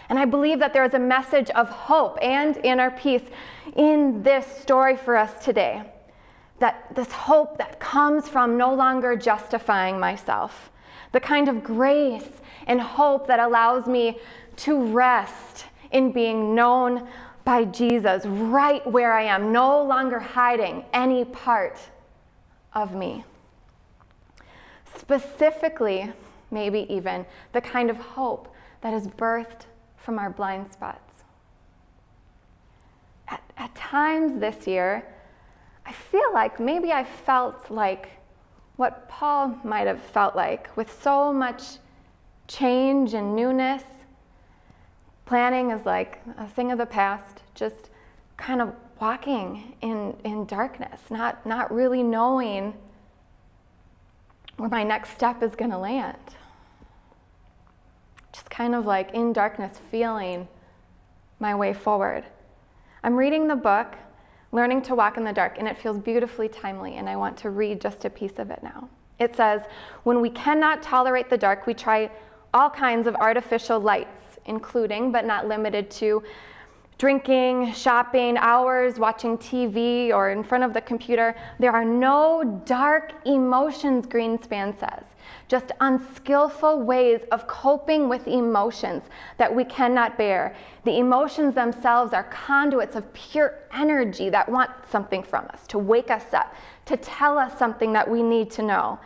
And 0.09 0.19
I 0.19 0.25
believe 0.25 0.59
that 0.61 0.73
there 0.73 0.85
is 0.85 0.95
a 0.95 0.99
message 0.99 1.51
of 1.51 1.69
hope 1.69 2.19
and 2.23 2.57
inner 2.59 2.91
peace 2.91 3.25
in 3.75 4.23
this 4.23 4.47
story 4.47 4.97
for 4.97 5.17
us 5.17 5.45
today. 5.45 5.83
That 6.59 6.95
this 6.95 7.11
hope 7.13 7.59
that 7.59 7.81
comes 7.81 8.29
from 8.29 8.57
no 8.57 8.73
longer 8.75 9.17
justifying 9.17 9.99
myself, 9.99 10.71
the 11.13 11.21
kind 11.21 11.49
of 11.49 11.63
grace 11.63 12.41
and 12.67 12.81
hope 12.81 13.27
that 13.27 13.41
allows 13.41 13.87
me 13.87 14.19
to 14.57 14.85
rest 14.87 15.67
in 15.91 16.13
being 16.13 16.55
known 16.55 17.09
by 17.45 17.65
Jesus 17.65 18.27
right 18.27 18.85
where 18.91 19.13
I 19.13 19.23
am, 19.23 19.53
no 19.53 19.83
longer 19.83 20.19
hiding 20.19 20.85
any 20.93 21.25
part 21.25 21.79
of 22.75 22.95
me. 22.95 23.25
Specifically, 24.97 26.13
maybe 26.51 26.87
even 26.89 27.25
the 27.53 27.61
kind 27.61 27.91
of 27.91 27.97
hope 27.97 28.53
that 28.81 28.95
is 28.95 29.07
birthed 29.07 29.67
from 30.07 30.21
our 30.21 30.31
blind 30.31 30.73
spots. 30.73 31.25
At, 33.27 33.43
at 33.59 33.75
times 33.75 34.39
this 34.39 34.65
year, 34.69 35.05
I 35.85 35.91
feel 35.91 36.33
like 36.33 36.61
maybe 36.61 36.93
I 36.93 37.03
felt 37.03 37.73
like 37.73 38.11
what 38.77 39.09
Paul 39.09 39.59
might 39.65 39.89
have 39.89 40.01
felt 40.01 40.37
like 40.37 40.75
with 40.77 41.03
so 41.03 41.33
much 41.33 41.79
change 42.47 43.15
and 43.15 43.35
newness. 43.35 43.83
Planning 45.25 45.73
is 45.73 45.85
like 45.85 46.23
a 46.39 46.47
thing 46.47 46.71
of 46.71 46.79
the 46.79 46.87
past, 46.87 47.43
just 47.57 47.91
kind 48.37 48.63
of 48.63 48.73
walking 49.01 49.75
in, 49.81 50.17
in 50.23 50.47
darkness, 50.47 51.01
not, 51.11 51.45
not 51.45 51.75
really 51.75 52.05
knowing 52.05 52.75
where 54.57 54.69
my 54.69 54.85
next 54.85 55.11
step 55.11 55.43
is 55.43 55.57
going 55.57 55.73
to 55.73 55.79
land 55.79 56.37
just 58.37 58.51
kind 58.51 58.75
of 58.75 58.85
like 58.85 59.15
in 59.15 59.33
darkness, 59.33 59.81
feeling 59.91 60.47
my 61.41 61.55
way 61.55 61.73
forward. 61.73 62.23
I'm 63.03 63.17
reading 63.17 63.49
the 63.49 63.57
book, 63.57 63.95
Learning 64.53 64.83
to 64.83 64.95
Walk 64.95 65.17
in 65.17 65.25
the 65.25 65.33
Dark, 65.33 65.57
and 65.59 65.67
it 65.67 65.79
feels 65.79 65.99
beautifully 65.99 66.47
timely, 66.47 66.97
and 66.97 67.09
I 67.09 67.17
want 67.17 67.39
to 67.39 67.51
read 67.51 67.81
just 67.81 68.05
a 68.05 68.11
piece 68.11 68.39
of 68.39 68.51
it 68.51 68.63
now. 68.63 68.91
It 69.19 69.35
says, 69.35 69.63
When 70.03 70.21
we 70.21 70.29
cannot 70.29 70.83
tolerate 70.83 71.31
the 71.31 71.39
dark, 71.39 71.67
we 71.67 71.73
try 71.73 72.11
all 72.53 72.69
kinds 72.69 73.07
of 73.07 73.15
artificial 73.17 73.81
lights, 73.81 74.39
including, 74.45 75.13
but 75.13 75.25
not 75.25 75.49
limited 75.49 75.91
to, 75.93 76.23
drinking, 76.99 77.75
shopping, 77.75 78.39
hours 78.39 78.99
watching 78.99 79.37
TV 79.37 80.11
or 80.11 80.31
in 80.31 80.43
front 80.43 80.65
of 80.65 80.73
the 80.73 80.81
computer. 80.81 81.37
There 81.59 81.73
are 81.73 81.85
no 81.85 82.63
dark 82.65 83.13
emotions, 83.27 84.07
Greenspan 84.07 84.79
says, 84.79 85.05
just 85.49 85.73
unskillful 85.81 86.83
ways 86.83 87.21
of 87.33 87.47
coping 87.47 88.09
with 88.09 88.27
emotions 88.27 89.05
that 89.37 89.55
we 89.55 89.65
cannot 89.65 90.17
bear. 90.17 90.57
The 90.85 90.99
emotions 90.99 91.55
themselves 91.55 92.15
are 92.15 92.25
conduits 92.25 92.97
of 92.97 93.13
pure 93.13 93.59
energy 93.75 94.31
that 94.31 94.49
want 94.49 94.71
something 94.91 95.23
from 95.23 95.45
us, 95.53 95.67
to 95.69 95.79
wake 95.79 96.11
us 96.11 96.33
up, 96.33 96.55
to 96.87 96.97
tell 96.97 97.37
us 97.37 97.59
something 97.59 97.93
that 97.93 98.11
we 98.11 98.23
need 98.23 98.51
to 98.53 98.63
know, 98.63 98.99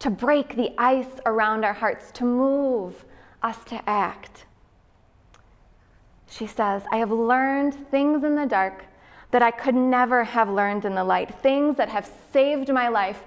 to 0.00 0.10
break 0.10 0.54
the 0.54 0.70
ice 0.76 1.20
around 1.24 1.64
our 1.64 1.72
hearts, 1.72 2.12
to 2.12 2.24
move 2.24 3.06
us 3.42 3.64
to 3.64 3.88
act. 3.88 4.44
She 6.30 6.46
says, 6.46 6.82
I 6.92 6.98
have 6.98 7.10
learned 7.10 7.90
things 7.90 8.22
in 8.22 8.34
the 8.34 8.46
dark 8.46 8.84
that 9.30 9.42
I 9.42 9.50
could 9.50 9.74
never 9.74 10.24
have 10.24 10.48
learned 10.48 10.84
in 10.84 10.94
the 10.94 11.04
light, 11.04 11.34
things 11.42 11.76
that 11.76 11.88
have 11.88 12.10
saved 12.32 12.72
my 12.72 12.88
life 12.88 13.24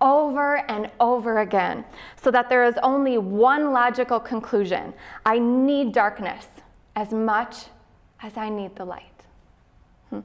over 0.00 0.58
and 0.70 0.90
over 0.98 1.38
again, 1.40 1.84
so 2.20 2.30
that 2.30 2.48
there 2.48 2.64
is 2.64 2.74
only 2.82 3.18
one 3.18 3.72
logical 3.72 4.18
conclusion 4.18 4.92
I 5.24 5.38
need 5.38 5.92
darkness 5.92 6.46
as 6.96 7.12
much 7.12 7.66
as 8.20 8.36
I 8.36 8.48
need 8.48 8.76
the 8.76 8.84
light. 8.84 9.04
Hmm. 10.10 10.20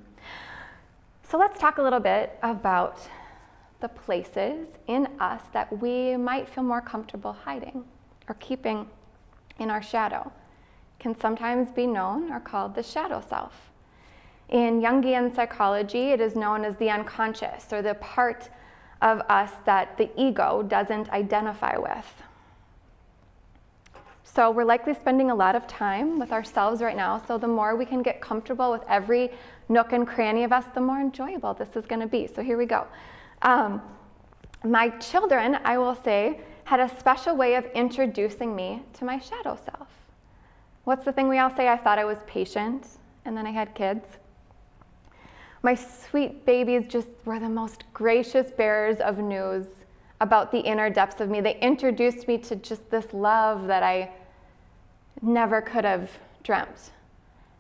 So 1.24 1.38
let's 1.38 1.60
talk 1.60 1.78
a 1.78 1.82
little 1.82 2.00
bit 2.00 2.38
about 2.42 3.00
the 3.80 3.88
places 3.88 4.68
in 4.88 5.08
us 5.20 5.44
that 5.54 5.82
we 5.82 6.18
might 6.18 6.50
feel 6.50 6.64
more 6.64 6.82
comfortable 6.82 7.34
hiding 7.34 7.86
or 8.28 8.36
keeping 8.36 8.88
in 9.60 9.70
our 9.70 9.82
shadow 9.82 10.32
can 11.00 11.20
sometimes 11.20 11.70
be 11.70 11.88
known 11.88 12.32
or 12.32 12.40
called 12.40 12.76
the 12.76 12.84
shadow 12.84 13.24
self. 13.28 13.72
In 14.50 14.82
Jungian 14.82 15.36
psychology, 15.36 16.12
it 16.12 16.22
is 16.22 16.36
known 16.36 16.64
as 16.64 16.78
the 16.78 16.90
unconscious, 16.90 17.72
or 17.72 17.82
the 17.82 17.96
part 17.96 18.50
of 19.02 19.20
us 19.30 19.52
that 19.66 19.98
the 19.98 20.10
ego 20.16 20.64
doesn't 20.64 21.10
identify 21.10 21.78
with. 21.78 22.24
So, 24.24 24.52
we're 24.52 24.66
likely 24.66 24.94
spending 24.94 25.32
a 25.32 25.36
lot 25.36 25.56
of 25.56 25.68
time 25.68 26.20
with 26.20 26.32
ourselves 26.32 26.82
right 26.82 26.96
now. 26.96 27.22
So, 27.28 27.38
the 27.38 27.48
more 27.48 27.76
we 27.76 27.86
can 27.86 28.02
get 28.02 28.22
comfortable 28.22 28.72
with 28.72 28.84
every 28.88 29.32
nook 29.68 29.94
and 29.94 30.08
cranny 30.08 30.44
of 30.44 30.54
us, 30.54 30.66
the 30.74 30.82
more 30.82 31.00
enjoyable 31.00 31.54
this 31.54 31.76
is 31.76 31.86
going 31.86 32.02
to 32.02 32.08
be. 32.08 32.28
So, 32.28 32.42
here 32.42 32.58
we 32.58 32.66
go. 32.66 32.88
Um, 33.42 33.82
my 34.64 34.90
children, 34.90 35.58
I 35.64 35.78
will 35.78 35.96
say, 35.96 36.40
had 36.66 36.80
a 36.80 36.90
special 37.00 37.36
way 37.36 37.56
of 37.56 37.66
introducing 37.74 38.56
me 38.56 38.84
to 38.94 39.06
my 39.06 39.20
shadow 39.20 39.58
self. 39.66 39.97
What's 40.88 41.04
the 41.04 41.12
thing 41.12 41.28
we 41.28 41.38
all 41.38 41.54
say? 41.54 41.68
I 41.68 41.76
thought 41.76 42.00
I 42.00 42.06
was 42.06 42.20
patient, 42.28 42.88
and 43.26 43.36
then 43.36 43.46
I 43.46 43.52
had 43.52 43.76
kids. 43.76 44.08
My 45.62 45.76
sweet 45.76 46.46
babies 46.46 46.86
just 46.88 47.10
were 47.26 47.42
the 47.42 47.50
most 47.50 47.84
gracious 47.94 48.52
bearers 48.52 49.02
of 49.02 49.18
news 49.18 49.66
about 50.22 50.50
the 50.50 50.60
inner 50.60 50.90
depths 50.90 51.20
of 51.20 51.28
me. 51.30 51.42
They 51.42 51.60
introduced 51.60 52.26
me 52.30 52.38
to 52.38 52.56
just 52.56 52.90
this 52.90 53.12
love 53.12 53.68
that 53.68 53.84
I 53.84 54.12
never 55.22 55.62
could 55.62 55.84
have 55.84 56.10
dreamt. 56.42 56.92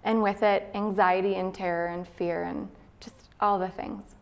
And 0.06 0.24
with 0.24 0.42
it, 0.42 0.70
anxiety 0.74 1.36
and 1.36 1.54
terror 1.54 1.88
and 1.88 2.08
fear 2.08 2.44
and 2.44 2.70
just 3.02 3.28
all 3.42 3.60
the 3.60 3.68
things. 3.68 4.16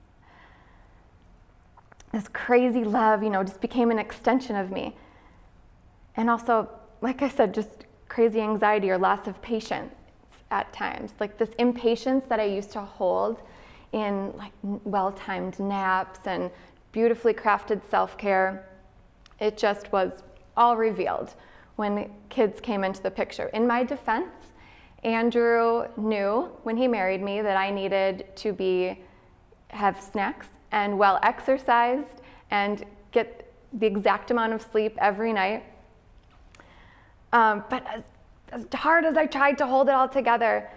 This 2.11 2.27
crazy 2.27 2.83
love, 2.83 3.21
you 3.21 3.29
know, 3.29 3.43
just 3.43 3.61
became 3.61 3.91
an 3.91 3.99
extension 3.99 4.55
of 4.55 4.71
me. 4.71 4.95
And 6.17 6.27
also, 6.27 6.71
like 7.01 7.21
I 7.21 7.29
said, 7.29 7.53
just 7.53 7.84
crazy 8.15 8.39
anxiety 8.39 8.89
or 8.89 8.97
loss 8.97 9.27
of 9.27 9.41
patience 9.41 9.93
at 10.49 10.71
times. 10.71 11.11
Like 11.19 11.37
this 11.37 11.49
impatience 11.59 12.23
that 12.29 12.39
I 12.39 12.45
used 12.45 12.71
to 12.71 12.79
hold 12.79 13.41
in 13.91 14.31
like 14.37 14.53
well-timed 14.63 15.59
naps 15.59 16.21
and 16.25 16.49
beautifully 16.93 17.33
crafted 17.33 17.81
self-care, 17.89 18.69
it 19.41 19.57
just 19.57 19.91
was 19.91 20.23
all 20.55 20.77
revealed 20.77 21.33
when 21.75 22.09
kids 22.29 22.61
came 22.61 22.85
into 22.85 23.03
the 23.03 23.11
picture. 23.11 23.47
In 23.47 23.67
my 23.67 23.83
defense, 23.83 24.31
Andrew 25.03 25.85
knew 25.97 26.49
when 26.63 26.77
he 26.77 26.87
married 26.87 27.21
me 27.21 27.41
that 27.41 27.57
I 27.57 27.69
needed 27.69 28.33
to 28.37 28.53
be 28.53 28.97
have 29.67 29.99
snacks 30.01 30.47
and 30.71 30.97
well 30.97 31.19
exercised 31.21 32.21
and 32.49 32.85
get 33.11 33.51
the 33.73 33.85
exact 33.85 34.31
amount 34.31 34.53
of 34.53 34.61
sleep 34.61 34.97
every 34.99 35.33
night 35.33 35.65
um, 37.35 37.65
but 37.69 37.85
as, 37.87 38.03
as 38.53 38.65
hard 38.73 39.03
as 39.03 39.17
I 39.17 39.25
tried 39.25 39.57
to 39.57 39.67
hold 39.67 39.89
it 39.89 39.93
all 39.93 40.07
together, 40.07 40.69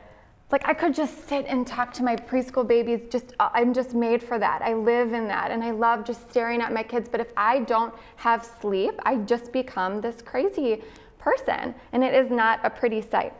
like 0.50 0.66
I 0.66 0.74
could 0.74 0.92
just 0.92 1.28
sit 1.28 1.46
and 1.46 1.64
talk 1.64 1.92
to 1.94 2.02
my 2.02 2.16
preschool 2.16 2.66
babies. 2.66 3.02
Just 3.08 3.34
uh, 3.38 3.50
I'm 3.52 3.72
just 3.72 3.94
made 3.94 4.20
for 4.22 4.38
that. 4.40 4.60
I 4.62 4.74
live 4.74 5.12
in 5.12 5.28
that, 5.28 5.52
and 5.52 5.62
I 5.62 5.70
love 5.70 6.04
just 6.04 6.28
staring 6.30 6.60
at 6.60 6.72
my 6.72 6.82
kids. 6.82 7.08
But 7.08 7.20
if 7.20 7.28
I 7.36 7.60
don't 7.60 7.94
have 8.16 8.48
sleep, 8.60 8.94
I 9.04 9.16
just 9.18 9.52
become 9.52 10.00
this 10.00 10.20
crazy 10.20 10.82
person, 11.18 11.74
and 11.92 12.02
it 12.02 12.12
is 12.12 12.28
not 12.28 12.58
a 12.64 12.70
pretty 12.70 13.02
sight. 13.02 13.34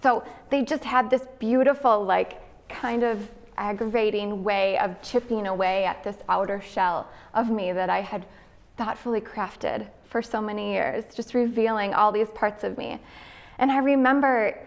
So 0.00 0.22
they 0.50 0.62
just 0.62 0.84
had 0.84 1.10
this 1.10 1.22
beautiful, 1.40 2.04
like, 2.04 2.42
kind 2.68 3.02
of 3.02 3.28
aggravating 3.56 4.44
way 4.44 4.78
of 4.78 5.00
chipping 5.02 5.48
away 5.48 5.84
at 5.84 6.04
this 6.04 6.18
outer 6.28 6.60
shell 6.60 7.08
of 7.34 7.50
me 7.50 7.72
that 7.72 7.90
I 7.90 8.02
had 8.02 8.24
thoughtfully 8.76 9.20
crafted 9.20 9.88
for 10.08 10.22
so 10.22 10.40
many 10.40 10.72
years, 10.72 11.04
just 11.14 11.34
revealing 11.34 11.94
all 11.94 12.12
these 12.12 12.30
parts 12.30 12.64
of 12.64 12.78
me. 12.78 13.00
And 13.58 13.70
I 13.70 13.78
remember 13.78 14.58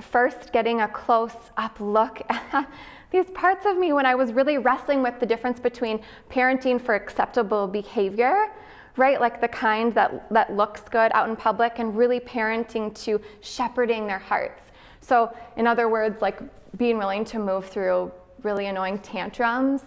first 0.00 0.52
getting 0.52 0.80
a 0.80 0.88
close 0.88 1.50
up 1.56 1.78
look 1.80 2.22
at 2.28 2.68
these 3.10 3.30
parts 3.30 3.64
of 3.64 3.76
me 3.78 3.92
when 3.92 4.06
I 4.06 4.14
was 4.14 4.32
really 4.32 4.58
wrestling 4.58 5.02
with 5.02 5.20
the 5.20 5.26
difference 5.26 5.60
between 5.60 6.00
parenting 6.30 6.80
for 6.80 6.94
acceptable 6.94 7.68
behavior, 7.68 8.52
right? 8.96 9.20
Like 9.20 9.40
the 9.40 9.48
kind 9.48 9.94
that, 9.94 10.28
that 10.32 10.56
looks 10.56 10.82
good 10.82 11.12
out 11.14 11.28
in 11.28 11.36
public, 11.36 11.78
and 11.78 11.96
really 11.96 12.18
parenting 12.18 12.92
to 13.04 13.20
shepherding 13.40 14.06
their 14.06 14.18
hearts. 14.18 14.64
So, 15.00 15.32
in 15.56 15.66
other 15.66 15.88
words, 15.88 16.22
like 16.22 16.40
being 16.76 16.98
willing 16.98 17.24
to 17.26 17.38
move 17.38 17.66
through 17.66 18.10
really 18.42 18.66
annoying 18.66 18.98
tantrums 18.98 19.82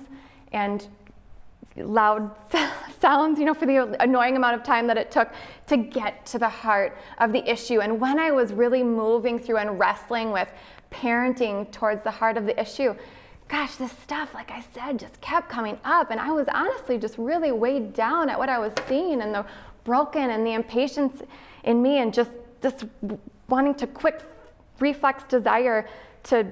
and 0.52 0.88
loud 1.77 2.31
sounds, 3.00 3.39
you 3.39 3.46
know, 3.46 3.53
for 3.53 3.65
the 3.65 4.01
annoying 4.01 4.36
amount 4.36 4.55
of 4.55 4.63
time 4.63 4.88
that 4.88 4.98
it 4.98 5.12
took 5.12 5.31
to 5.67 5.77
get 5.77 6.25
to 6.27 6.39
the 6.39 6.50
heart 6.50 6.98
of 7.19 7.31
the 7.31 7.50
issue. 7.50 7.79
And 7.79 8.00
when 8.00 8.19
I 8.19 8.31
was 8.31 8.53
really 8.53 8.84
moving 8.84 9.39
through 9.39 9.57
and 9.57 9.79
wrestling 9.79 10.31
with 10.31 10.50
parenting 10.91 11.72
towards 11.72 12.03
the 12.03 12.12
heart 12.12 12.38
of 12.38 12.46
the 12.46 12.60
issue, 12.60 12.96
gosh, 13.48 13.75
this 13.75 13.91
stuff, 13.91 14.34
like 14.34 14.51
I 14.51 14.63
said, 14.74 15.00
just 15.00 15.19
kept 15.22 15.50
coming 15.50 15.77
up. 15.84 16.12
And 16.12 16.19
I 16.19 16.31
was 16.31 16.48
honestly 16.53 16.98
just 16.98 17.17
really 17.17 17.51
weighed 17.51 17.93
down 17.93 18.29
at 18.29 18.38
what 18.38 18.50
I 18.50 18.60
was 18.60 18.74
seeing 18.88 19.22
and 19.22 19.34
the 19.34 19.46
broken 19.84 20.31
and 20.31 20.46
the 20.46 20.53
impatience 20.53 21.22
in 21.63 21.81
me 21.81 22.00
and 22.00 22.13
just 22.13 22.31
this 22.62 22.84
wanting 23.48 23.75
to 23.75 23.88
quick 23.88 24.22
reflex 24.79 25.24
desire 25.24 25.88
to 26.24 26.46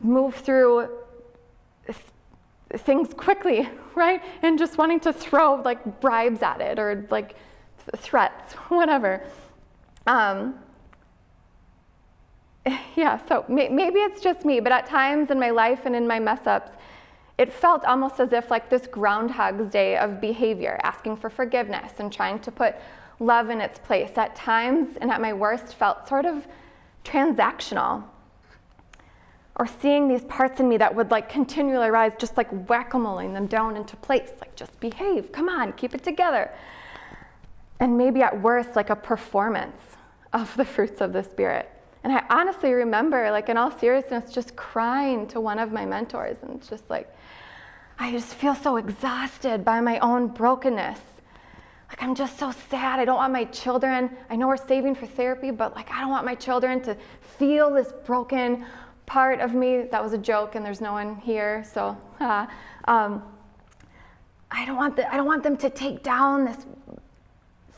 move 0.00 0.34
through 0.34 0.88
things 2.78 3.14
quickly, 3.14 3.68
right? 3.94 4.22
And 4.42 4.58
just 4.58 4.78
wanting 4.78 5.00
to 5.00 5.12
throw 5.12 5.56
like 5.64 6.00
bribes 6.00 6.42
at 6.42 6.60
it 6.60 6.78
or 6.78 7.06
like 7.10 7.36
th- 7.84 8.02
threats, 8.02 8.54
whatever. 8.68 9.22
Um, 10.06 10.58
yeah, 12.96 13.18
so 13.26 13.44
may- 13.48 13.68
maybe 13.68 14.00
it's 14.00 14.22
just 14.22 14.44
me, 14.44 14.60
but 14.60 14.72
at 14.72 14.86
times 14.86 15.30
in 15.30 15.38
my 15.38 15.50
life 15.50 15.80
and 15.84 15.94
in 15.94 16.06
my 16.06 16.18
mess 16.18 16.46
ups, 16.46 16.72
it 17.36 17.52
felt 17.52 17.84
almost 17.84 18.20
as 18.20 18.32
if 18.32 18.50
like 18.50 18.70
this 18.70 18.86
groundhog's 18.86 19.70
day 19.70 19.96
of 19.96 20.20
behavior, 20.20 20.78
asking 20.84 21.16
for 21.16 21.28
forgiveness 21.28 21.92
and 21.98 22.12
trying 22.12 22.38
to 22.40 22.52
put 22.52 22.76
love 23.18 23.50
in 23.50 23.60
its 23.60 23.78
place. 23.78 24.16
At 24.16 24.36
times 24.36 24.96
and 25.00 25.10
at 25.10 25.20
my 25.20 25.32
worst 25.32 25.74
felt 25.74 26.08
sort 26.08 26.26
of 26.26 26.46
transactional 27.04 28.04
or 29.56 29.66
seeing 29.66 30.08
these 30.08 30.24
parts 30.24 30.58
in 30.58 30.68
me 30.68 30.76
that 30.78 30.94
would 30.94 31.10
like 31.10 31.28
continually 31.28 31.88
rise, 31.88 32.12
just 32.18 32.36
like 32.36 32.48
whack-a-moling 32.68 33.32
them 33.34 33.46
down 33.46 33.76
into 33.76 33.96
place, 33.96 34.30
like 34.40 34.54
just 34.56 34.78
behave, 34.80 35.30
come 35.30 35.48
on, 35.48 35.72
keep 35.74 35.94
it 35.94 36.02
together. 36.02 36.50
And 37.78 37.96
maybe 37.96 38.22
at 38.22 38.40
worst, 38.42 38.74
like 38.74 38.90
a 38.90 38.96
performance 38.96 39.80
of 40.32 40.54
the 40.56 40.64
fruits 40.64 41.00
of 41.00 41.12
the 41.12 41.22
Spirit. 41.22 41.70
And 42.02 42.12
I 42.12 42.24
honestly 42.30 42.72
remember, 42.72 43.30
like 43.30 43.48
in 43.48 43.56
all 43.56 43.70
seriousness, 43.70 44.32
just 44.32 44.56
crying 44.56 45.26
to 45.28 45.40
one 45.40 45.58
of 45.58 45.72
my 45.72 45.86
mentors 45.86 46.38
and 46.42 46.60
just 46.68 46.90
like, 46.90 47.14
I 47.98 48.10
just 48.10 48.34
feel 48.34 48.54
so 48.54 48.76
exhausted 48.76 49.64
by 49.64 49.80
my 49.80 49.98
own 50.00 50.28
brokenness. 50.28 50.98
Like, 51.88 52.02
I'm 52.02 52.16
just 52.16 52.38
so 52.38 52.50
sad. 52.50 52.98
I 52.98 53.04
don't 53.04 53.16
want 53.16 53.32
my 53.32 53.44
children, 53.44 54.10
I 54.28 54.34
know 54.34 54.48
we're 54.48 54.56
saving 54.56 54.96
for 54.96 55.06
therapy, 55.06 55.52
but 55.52 55.76
like, 55.76 55.90
I 55.92 56.00
don't 56.00 56.10
want 56.10 56.26
my 56.26 56.34
children 56.34 56.80
to 56.82 56.96
feel 57.38 57.70
this 57.70 57.92
broken, 58.04 58.64
part 59.06 59.40
of 59.40 59.54
me, 59.54 59.82
that 59.82 60.02
was 60.02 60.12
a 60.12 60.18
joke 60.18 60.54
and 60.54 60.64
there's 60.64 60.80
no 60.80 60.92
one 60.92 61.16
here, 61.16 61.64
so 61.64 61.96
uh, 62.20 62.46
um, 62.86 63.22
I, 64.50 64.64
don't 64.64 64.76
want 64.76 64.96
the, 64.96 65.12
I 65.12 65.16
don't 65.16 65.26
want 65.26 65.42
them 65.42 65.56
to 65.58 65.70
take 65.70 66.02
down 66.02 66.44
this, 66.44 66.66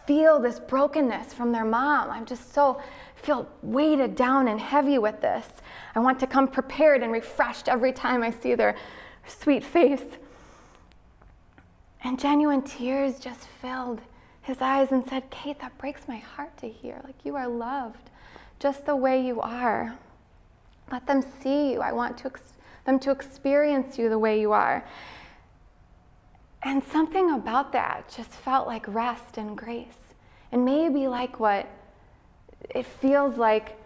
feel 0.06 0.38
this 0.40 0.60
brokenness 0.60 1.34
from 1.34 1.52
their 1.52 1.64
mom. 1.64 2.10
I'm 2.10 2.26
just 2.26 2.52
so, 2.52 2.80
feel 3.14 3.48
weighted 3.62 4.14
down 4.14 4.48
and 4.48 4.60
heavy 4.60 4.98
with 4.98 5.20
this. 5.20 5.46
I 5.94 6.00
want 6.00 6.20
to 6.20 6.26
come 6.26 6.48
prepared 6.48 7.02
and 7.02 7.12
refreshed 7.12 7.68
every 7.68 7.92
time 7.92 8.22
I 8.22 8.30
see 8.30 8.54
their 8.54 8.76
sweet 9.26 9.64
face. 9.64 10.04
And 12.04 12.20
genuine 12.20 12.62
tears 12.62 13.18
just 13.18 13.46
filled 13.60 14.00
his 14.42 14.60
eyes 14.60 14.92
and 14.92 15.04
said, 15.04 15.28
Kate, 15.30 15.58
that 15.60 15.76
breaks 15.76 16.06
my 16.06 16.18
heart 16.18 16.56
to 16.58 16.68
hear. 16.68 17.00
Like 17.02 17.24
you 17.24 17.34
are 17.34 17.48
loved 17.48 18.10
just 18.58 18.86
the 18.86 18.96
way 18.96 19.24
you 19.24 19.40
are. 19.40 19.96
Let 20.90 21.06
them 21.06 21.24
see 21.42 21.72
you. 21.72 21.80
I 21.80 21.92
want 21.92 22.16
to 22.18 22.30
them 22.84 22.98
to 23.00 23.10
experience 23.10 23.98
you 23.98 24.08
the 24.08 24.18
way 24.18 24.40
you 24.40 24.52
are. 24.52 24.84
And 26.62 26.82
something 26.82 27.30
about 27.30 27.72
that 27.72 28.12
just 28.14 28.30
felt 28.30 28.66
like 28.66 28.86
rest 28.88 29.38
and 29.38 29.56
grace. 29.56 30.14
And 30.52 30.64
maybe 30.64 31.08
like 31.08 31.38
what 31.38 31.68
it 32.70 32.86
feels 32.86 33.36
like, 33.36 33.76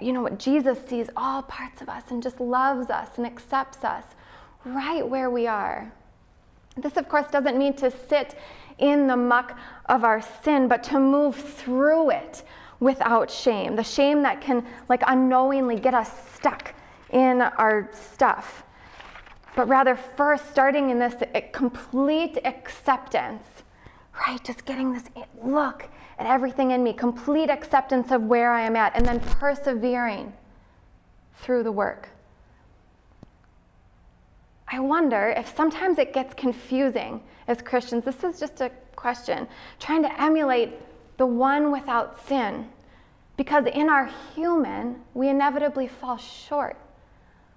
you 0.00 0.12
know, 0.12 0.22
what 0.22 0.38
Jesus 0.38 0.78
sees 0.86 1.08
all 1.16 1.42
parts 1.42 1.80
of 1.80 1.88
us 1.88 2.04
and 2.10 2.22
just 2.22 2.40
loves 2.40 2.90
us 2.90 3.10
and 3.16 3.26
accepts 3.26 3.84
us 3.84 4.04
right 4.64 5.06
where 5.06 5.30
we 5.30 5.46
are. 5.46 5.92
This, 6.76 6.96
of 6.96 7.08
course, 7.08 7.26
doesn't 7.30 7.58
mean 7.58 7.74
to 7.74 7.90
sit 7.90 8.38
in 8.78 9.06
the 9.06 9.16
muck 9.16 9.58
of 9.86 10.04
our 10.04 10.22
sin, 10.22 10.68
but 10.68 10.82
to 10.84 10.98
move 10.98 11.36
through 11.36 12.10
it 12.10 12.42
without 12.80 13.30
shame. 13.30 13.76
The 13.76 13.84
shame 13.84 14.22
that 14.22 14.40
can, 14.40 14.66
like, 14.88 15.02
unknowingly 15.06 15.78
get 15.78 15.94
us 15.94 16.10
stuck 16.34 16.74
in 17.10 17.42
our 17.42 17.90
stuff. 17.92 18.64
But 19.54 19.68
rather, 19.68 19.94
first, 19.94 20.50
starting 20.50 20.90
in 20.90 20.98
this 20.98 21.14
complete 21.52 22.38
acceptance, 22.44 23.44
right? 24.26 24.42
Just 24.42 24.64
getting 24.64 24.92
this 24.92 25.04
look 25.42 25.88
at 26.18 26.26
everything 26.26 26.70
in 26.70 26.82
me, 26.82 26.92
complete 26.92 27.50
acceptance 27.50 28.10
of 28.10 28.22
where 28.22 28.52
I 28.52 28.62
am 28.62 28.76
at, 28.76 28.96
and 28.96 29.04
then 29.04 29.20
persevering 29.20 30.32
through 31.36 31.62
the 31.62 31.72
work. 31.72 32.08
I 34.68 34.78
wonder 34.78 35.34
if 35.36 35.54
sometimes 35.56 35.98
it 35.98 36.12
gets 36.12 36.32
confusing 36.34 37.22
as 37.48 37.60
Christians. 37.60 38.04
This 38.04 38.22
is 38.22 38.38
just 38.38 38.60
a 38.60 38.70
question. 38.94 39.48
Trying 39.80 40.02
to 40.02 40.22
emulate 40.22 40.74
the 41.20 41.26
one 41.26 41.70
without 41.70 42.18
sin. 42.26 42.66
Because 43.36 43.66
in 43.66 43.90
our 43.90 44.08
human, 44.34 45.02
we 45.12 45.28
inevitably 45.28 45.86
fall 45.86 46.16
short 46.16 46.78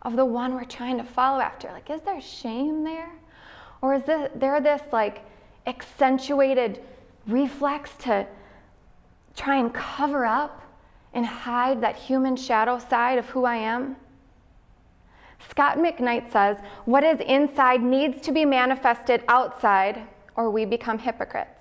of 0.01 0.17
the 0.17 0.25
one 0.25 0.53
we're 0.53 0.65
trying 0.65 0.97
to 0.97 1.03
follow 1.05 1.39
after. 1.39 1.69
Like, 1.69 1.89
is 1.89 2.01
there 2.01 2.19
shame 2.19 2.83
there? 2.83 3.09
Or 3.81 3.93
is 3.93 4.03
there 4.03 4.59
this 4.59 4.81
like 4.91 5.21
accentuated 5.65 6.81
reflex 7.25 7.91
to 7.99 8.27
try 9.33 9.55
and 9.55 9.73
cover 9.73 10.25
up 10.25 10.61
and 11.13 11.25
hide 11.25 11.79
that 11.83 11.95
human 11.95 12.35
shadow 12.35 12.79
side 12.79 13.17
of 13.17 13.27
who 13.29 13.45
I 13.45 13.55
am? 13.55 13.95
Scot 15.49 15.77
McKnight 15.77 16.33
says, 16.33 16.57
What 16.83 17.05
is 17.05 17.21
inside 17.21 17.81
needs 17.81 18.19
to 18.23 18.33
be 18.33 18.43
manifested 18.43 19.23
outside, 19.29 20.05
or 20.35 20.51
we 20.51 20.65
become 20.65 20.99
hypocrites. 20.99 21.52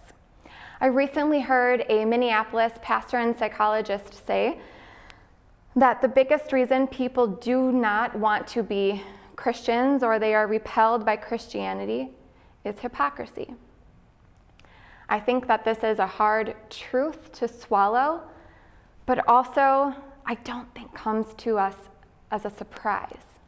I 0.83 0.87
recently 0.87 1.41
heard 1.41 1.85
a 1.89 2.05
Minneapolis 2.05 2.73
pastor 2.83 3.19
and 3.19 3.37
psychologist 3.37 4.27
say 4.27 4.59
that 5.77 6.03
the 6.03 6.09
biggest 6.09 6.53
reason 6.53 6.89
people 6.89 7.29
do 7.29 7.71
not 7.71 8.19
want 8.19 8.49
to 8.49 8.65
be 8.65 9.01
Christians 9.37 10.03
or 10.03 10.19
they 10.19 10.35
are 10.35 10.49
repelled 10.49 11.07
by 11.07 11.15
Christianity 11.15 12.11
is 12.65 12.81
hypocrisy. 12.81 13.55
I 15.09 15.21
think 15.21 15.47
that 15.47 15.65
this 15.65 15.85
is 15.85 16.01
a 16.01 16.07
hard 16.09 16.57
truth 16.69 17.31
to 17.35 17.47
swallow, 17.47 18.23
but 19.07 19.25
also 19.29 19.95
I 20.27 20.35
don't 20.43 20.75
think 20.75 20.93
comes 20.95 21.33
to 21.45 21.59
us 21.59 21.77
as 22.33 22.45
a 22.45 22.51
surprise 22.51 23.39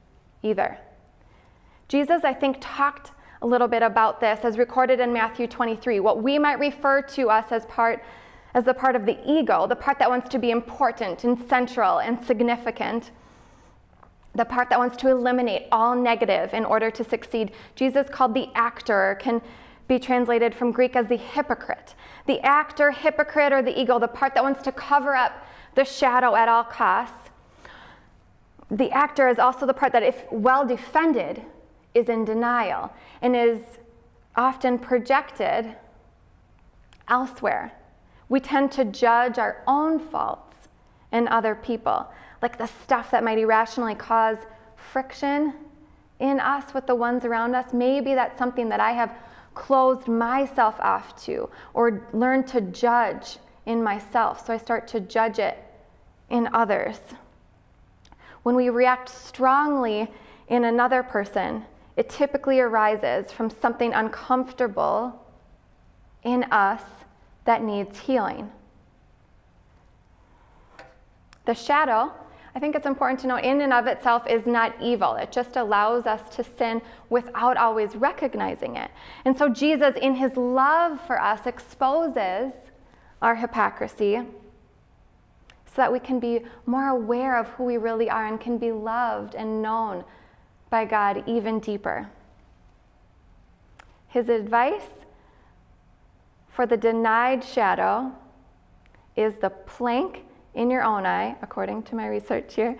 either. 0.45 0.79
Jesus, 1.89 2.23
I 2.23 2.33
think, 2.33 2.59
talked 2.61 3.11
a 3.45 3.47
little 3.47 3.69
bit 3.69 3.83
about 3.83 4.21
this 4.21 4.41
as 4.43 4.57
recorded 4.57 5.01
in 5.01 5.13
Matthew 5.13 5.47
23, 5.47 6.01
what 6.01 6.23
we 6.23 6.39
might 6.39 6.59
refer 6.59 7.03
to 7.03 7.29
us 7.29 7.53
as 7.53 7.67
part 7.67 8.03
as 8.55 8.65
the 8.65 8.73
part 8.73 8.97
of 8.97 9.05
the 9.05 9.19
ego, 9.31 9.67
the 9.67 9.77
part 9.77 9.99
that 9.99 10.09
wants 10.09 10.31
to 10.31 10.39
be 10.39 10.51
important 10.51 11.25
and 11.25 11.39
central 11.47 11.99
and 11.99 12.25
significant, 12.25 13.11
the 14.35 14.47
part 14.47 14.71
that 14.71 14.79
wants 14.79 14.97
to 14.97 15.11
eliminate 15.11 15.67
all 15.71 15.95
negative 15.95 16.55
in 16.55 16.65
order 16.65 16.91
to 16.91 17.05
succeed. 17.05 17.53
Jesus 17.75 18.09
called 18.09 18.33
the 18.33 18.49
actor 18.55 19.19
can 19.21 19.43
be 19.89 19.99
translated 19.99 20.55
from 20.55 20.73
Greek 20.73 20.97
as 20.97 21.07
the 21.09 21.17
hypocrite. 21.19 21.95
The 22.27 22.41
actor, 22.41 22.93
hypocrite, 22.93 23.53
or 23.53 23.61
the 23.61 23.79
ego, 23.79 23.99
the 23.99 24.09
part 24.09 24.33
that 24.35 24.43
wants 24.43 24.63
to 24.63 24.73
cover 24.73 25.15
up 25.15 25.47
the 25.75 25.85
shadow 25.85 26.35
at 26.35 26.49
all 26.49 26.65
costs. 26.65 27.29
The 28.71 28.91
actor 28.91 29.29
is 29.29 29.39
also 29.39 29.67
the 29.67 29.75
part 29.75 29.93
that, 29.93 30.03
if 30.03 30.25
well 30.33 30.67
defended, 30.67 31.43
is 31.95 32.09
in 32.09 32.25
denial 32.25 32.93
and 33.23 33.37
is 33.37 33.61
often 34.37 34.79
projected 34.79 35.77
elsewhere. 37.09 37.73
We 38.29 38.41
tend 38.41 38.73
to 38.73 38.85
judge 38.85 39.39
our 39.39 39.63
own 39.67 39.99
faults 39.99 40.69
in 41.13 41.29
other 41.29 41.55
people, 41.55 42.11
like 42.43 42.59
the 42.59 42.67
stuff 42.67 43.11
that 43.13 43.23
might 43.23 43.39
irrationally 43.39 43.95
cause 43.95 44.39
friction 44.77 45.55
in 46.19 46.41
us 46.41 46.75
with 46.75 46.87
the 46.87 46.95
ones 46.95 47.25
around 47.25 47.55
us. 47.55 47.73
Maybe 47.73 48.15
that's 48.15 48.39
something 48.39 48.69
that 48.71 48.81
I 48.81 48.93
have 48.93 49.17
closed 49.55 50.09
myself 50.09 50.75
off 50.81 51.23
to 51.25 51.49
or 51.75 52.09
learned 52.13 52.49
to 52.49 52.61
judge 52.61 53.39
in 53.67 53.83
myself. 53.83 54.45
So 54.45 54.53
I 54.53 54.57
start 54.57 54.89
to 54.89 55.01
judge 55.01 55.39
it 55.39 55.59
in 56.31 56.49
others. 56.53 56.99
When 58.43 58.57
we 58.57 58.69
react 58.69 59.09
strongly 59.09 60.11
in 60.49 60.65
another 60.65 61.03
person, 61.03 61.65
it 61.97 62.09
typically 62.09 62.61
arises 62.61 63.31
from 63.31 63.51
something 63.51 63.93
uncomfortable 63.93 65.21
in 66.23 66.45
us 66.45 66.83
that 67.45 67.63
needs 67.63 68.01
healing. 68.01 68.51
The 71.45 71.55
shadow, 71.55 72.13
I 72.55 72.59
think 72.59 72.75
it's 72.75 72.87
important 72.87 73.21
to 73.21 73.27
know, 73.27 73.37
in 73.37 73.61
and 73.61 73.73
of 73.73 73.87
itself 73.87 74.27
is 74.27 74.47
not 74.47 74.75
evil. 74.81 75.15
It 75.17 75.31
just 75.31 75.57
allows 75.57 76.07
us 76.07 76.35
to 76.37 76.43
sin 76.43 76.81
without 77.11 77.57
always 77.57 77.95
recognizing 77.95 78.77
it. 78.77 78.91
And 79.25 79.37
so 79.37 79.49
Jesus, 79.49 79.95
in 80.01 80.15
his 80.15 80.37
love 80.37 81.01
for 81.07 81.21
us, 81.21 81.47
exposes 81.47 82.53
our 83.21 83.35
hypocrisy 83.35 84.23
so 85.67 85.73
that 85.77 85.93
we 85.93 85.99
can 85.99 86.19
be 86.19 86.41
more 86.67 86.89
aware 86.89 87.39
of 87.39 87.49
who 87.49 87.65
we 87.65 87.77
really 87.77 88.09
are 88.09 88.27
and 88.27 88.41
can 88.41 88.59
be 88.59 88.73
loved 88.73 89.35
and 89.35 89.61
known 89.61 90.05
by 90.75 90.85
God 90.85 91.23
even 91.29 91.61
deeper. 91.61 92.09
His 94.09 94.29
advice 94.29 95.07
for 96.49 96.67
the 96.67 96.77
denied 96.77 97.45
shadow 97.45 98.11
is 99.15 99.37
the 99.37 99.51
plank 99.51 100.25
in 100.53 100.71
your 100.71 100.83
own 100.83 101.07
eye, 101.07 101.37
according 101.43 101.85
to 101.85 101.95
my 101.95 102.09
research 102.09 102.57
here, 102.57 102.77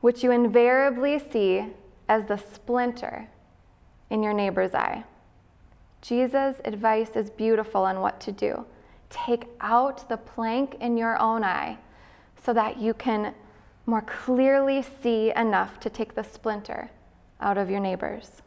which 0.00 0.24
you 0.24 0.32
invariably 0.32 1.20
see 1.20 1.64
as 2.08 2.26
the 2.26 2.38
splinter 2.38 3.28
in 4.10 4.20
your 4.20 4.34
neighbor's 4.34 4.74
eye. 4.74 5.04
Jesus' 6.02 6.60
advice 6.64 7.14
is 7.14 7.30
beautiful 7.30 7.84
on 7.84 8.00
what 8.00 8.18
to 8.22 8.32
do. 8.32 8.66
Take 9.10 9.44
out 9.60 10.08
the 10.08 10.16
plank 10.16 10.74
in 10.80 10.96
your 10.96 11.16
own 11.20 11.44
eye 11.44 11.78
so 12.44 12.52
that 12.52 12.80
you 12.80 12.94
can 12.94 13.32
more 13.86 14.02
clearly 14.02 14.82
see 14.82 15.32
enough 15.36 15.78
to 15.78 15.88
take 15.88 16.16
the 16.16 16.24
splinter 16.24 16.90
out 17.40 17.58
of 17.58 17.70
your 17.70 17.80
neighbor's. 17.80 18.42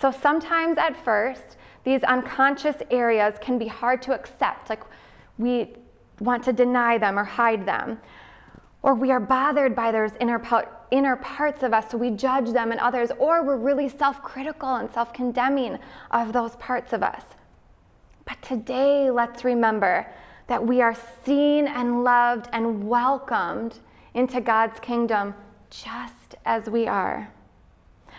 So 0.00 0.10
sometimes 0.10 0.76
at 0.78 0.96
first, 0.96 1.56
these 1.84 2.02
unconscious 2.02 2.76
areas 2.90 3.34
can 3.40 3.58
be 3.58 3.68
hard 3.68 4.02
to 4.02 4.14
accept. 4.14 4.70
Like 4.70 4.82
we 5.38 5.74
want 6.20 6.42
to 6.44 6.52
deny 6.52 6.98
them 6.98 7.18
or 7.18 7.24
hide 7.24 7.66
them. 7.66 7.98
Or 8.82 8.94
we 8.94 9.10
are 9.10 9.20
bothered 9.20 9.74
by 9.74 9.92
those 9.92 10.12
inner, 10.20 10.42
inner 10.90 11.16
parts 11.16 11.62
of 11.62 11.72
us, 11.72 11.90
so 11.90 11.96
we 11.96 12.10
judge 12.10 12.52
them 12.52 12.70
and 12.70 12.80
others. 12.80 13.10
Or 13.18 13.42
we're 13.42 13.56
really 13.56 13.88
self 13.88 14.22
critical 14.22 14.74
and 14.74 14.90
self 14.90 15.12
condemning 15.12 15.78
of 16.10 16.32
those 16.32 16.56
parts 16.56 16.92
of 16.92 17.02
us. 17.02 17.24
But 18.26 18.40
today, 18.42 19.10
let's 19.10 19.44
remember 19.44 20.06
that 20.46 20.66
we 20.66 20.82
are 20.82 20.96
seen 21.24 21.66
and 21.66 22.04
loved 22.04 22.48
and 22.52 22.86
welcomed 22.86 23.78
into 24.12 24.40
God's 24.40 24.78
kingdom 24.80 25.34
just 25.70 26.23
as 26.44 26.68
we 26.68 26.86
are. 26.86 27.30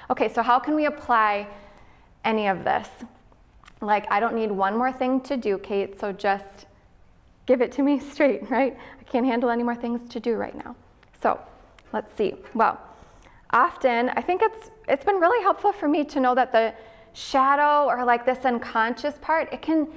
Okay, 0.10 0.32
so 0.32 0.42
how 0.42 0.60
can 0.60 0.76
we 0.76 0.86
apply 0.86 1.48
any 2.24 2.48
of 2.48 2.64
this? 2.64 2.90
Like, 3.82 4.10
I 4.12 4.20
don't 4.20 4.36
need 4.36 4.52
one 4.52 4.78
more 4.78 4.92
thing 4.92 5.22
to 5.22 5.38
do, 5.38 5.58
Kate, 5.58 6.00
so 6.00 6.12
just 6.12 6.66
give 7.46 7.62
it 7.62 7.72
to 7.74 7.84
me 7.84 8.00
straight, 8.12 8.50
right? 8.50 8.78
I 9.00 9.04
can't 9.04 9.26
handle 9.26 9.50
any 9.50 9.64
more 9.64 9.76
things 9.76 10.08
to 10.10 10.20
do 10.20 10.36
right 10.36 10.56
now. 10.56 10.76
So, 11.22 11.40
let's 11.94 12.16
see. 12.16 12.36
Well, 12.54 12.80
often 13.52 14.10
I 14.10 14.22
think 14.22 14.42
it's 14.42 14.70
it's 14.88 15.04
been 15.04 15.16
really 15.16 15.42
helpful 15.42 15.72
for 15.72 15.88
me 15.88 16.04
to 16.04 16.20
know 16.20 16.36
that 16.36 16.52
the 16.52 16.74
shadow 17.14 17.86
or 17.88 18.04
like 18.04 18.26
this 18.26 18.46
unconscious 18.46 19.16
part, 19.22 19.52
it 19.52 19.62
can 19.62 19.88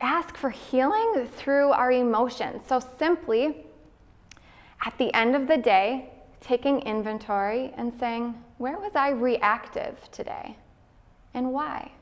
ask 0.00 0.36
for 0.36 0.50
healing 0.50 1.28
through 1.36 1.70
our 1.70 1.92
emotions. 1.92 2.62
So 2.66 2.80
simply 2.98 3.64
at 4.84 4.96
the 4.98 5.12
end 5.14 5.36
of 5.36 5.46
the 5.46 5.56
day, 5.56 6.10
taking 6.40 6.80
inventory 6.80 7.72
and 7.76 7.92
saying, 7.92 8.34
where 8.58 8.78
was 8.78 8.96
I 8.96 9.10
reactive 9.10 10.10
today? 10.10 10.56
And 11.34 11.52
why? 11.52 11.92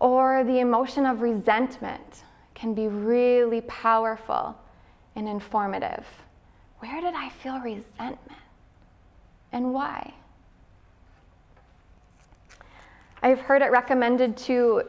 Or 0.00 0.44
the 0.44 0.60
emotion 0.60 1.06
of 1.06 1.20
resentment 1.20 2.24
can 2.54 2.74
be 2.74 2.88
really 2.88 3.60
powerful 3.62 4.56
and 5.16 5.28
informative. 5.28 6.04
Where 6.78 7.00
did 7.00 7.14
I 7.14 7.28
feel 7.28 7.58
resentment? 7.60 8.42
And 9.52 9.72
why? 9.72 10.14
I've 13.22 13.40
heard 13.40 13.62
it 13.62 13.70
recommended 13.72 14.36
to 14.38 14.82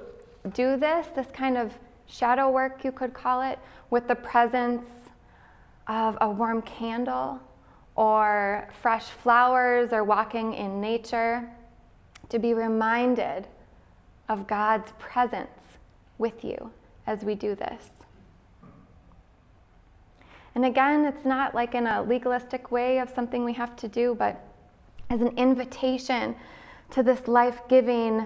do 0.53 0.77
this, 0.77 1.07
this 1.15 1.27
kind 1.33 1.57
of 1.57 1.73
shadow 2.07 2.49
work, 2.49 2.83
you 2.83 2.91
could 2.91 3.13
call 3.13 3.41
it, 3.41 3.57
with 3.89 4.07
the 4.07 4.15
presence 4.15 4.85
of 5.87 6.17
a 6.21 6.29
warm 6.29 6.61
candle 6.61 7.39
or 7.95 8.69
fresh 8.81 9.05
flowers 9.05 9.91
or 9.91 10.03
walking 10.03 10.53
in 10.53 10.79
nature, 10.79 11.49
to 12.29 12.39
be 12.39 12.53
reminded 12.53 13.47
of 14.29 14.47
God's 14.47 14.91
presence 14.99 15.77
with 16.17 16.43
you 16.43 16.71
as 17.07 17.23
we 17.23 17.35
do 17.35 17.55
this. 17.55 17.89
And 20.55 20.65
again, 20.65 21.05
it's 21.05 21.25
not 21.25 21.55
like 21.55 21.75
in 21.75 21.87
a 21.87 22.01
legalistic 22.03 22.71
way 22.71 22.99
of 22.99 23.09
something 23.09 23.43
we 23.45 23.53
have 23.53 23.75
to 23.77 23.87
do, 23.87 24.15
but 24.15 24.45
as 25.09 25.21
an 25.21 25.37
invitation 25.37 26.35
to 26.91 27.03
this 27.03 27.27
life 27.27 27.61
giving 27.67 28.25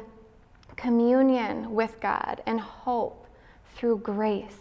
communion 0.75 1.73
with 1.73 1.99
God 2.01 2.41
and 2.45 2.59
hope 2.59 3.27
through 3.75 3.99
grace, 3.99 4.59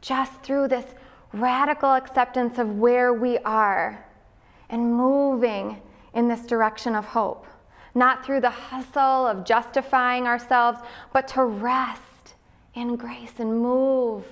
just 0.00 0.42
through 0.42 0.68
this 0.68 0.86
radical 1.32 1.92
acceptance 1.92 2.58
of 2.58 2.78
where 2.78 3.12
we 3.12 3.38
are 3.38 4.04
and 4.72 4.92
moving 4.92 5.80
in 6.14 6.26
this 6.26 6.46
direction 6.46 6.96
of 6.96 7.04
hope. 7.04 7.46
Not 7.94 8.24
through 8.24 8.40
the 8.40 8.50
hustle 8.50 9.26
of 9.26 9.44
justifying 9.44 10.26
ourselves, 10.26 10.80
but 11.12 11.28
to 11.28 11.44
rest 11.44 12.34
in 12.74 12.96
grace 12.96 13.38
and 13.38 13.60
move 13.60 14.24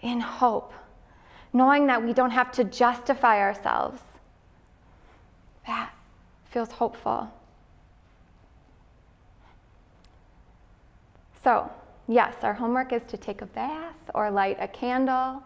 in 0.00 0.20
hope, 0.20 0.72
knowing 1.52 1.86
that 1.86 2.04
we 2.04 2.12
don't 2.12 2.30
have 2.30 2.52
to 2.52 2.64
justify 2.64 3.40
ourselves. 3.40 4.02
That 5.66 5.90
feels 6.50 6.72
hopeful. 6.72 7.32
So, 11.42 11.70
yes, 12.06 12.34
our 12.42 12.52
homework 12.52 12.92
is 12.92 13.02
to 13.04 13.16
take 13.16 13.40
a 13.40 13.46
bath 13.46 13.94
or 14.14 14.30
light 14.30 14.58
a 14.60 14.68
candle, 14.68 15.42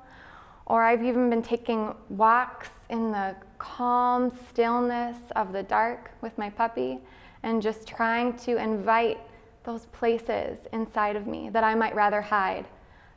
or 0.66 0.82
I've 0.82 1.02
even 1.02 1.30
been 1.30 1.42
taking 1.42 1.94
walks 2.08 2.70
in 2.88 3.12
the 3.12 3.36
calm 3.58 4.32
stillness 4.48 5.16
of 5.36 5.52
the 5.52 5.62
dark 5.62 6.10
with 6.20 6.36
my 6.38 6.50
puppy 6.50 6.98
and 7.42 7.60
just 7.60 7.86
trying 7.86 8.36
to 8.38 8.56
invite 8.56 9.18
those 9.64 9.86
places 9.86 10.58
inside 10.72 11.16
of 11.16 11.26
me 11.26 11.50
that 11.50 11.64
I 11.64 11.74
might 11.74 11.94
rather 11.94 12.20
hide 12.20 12.66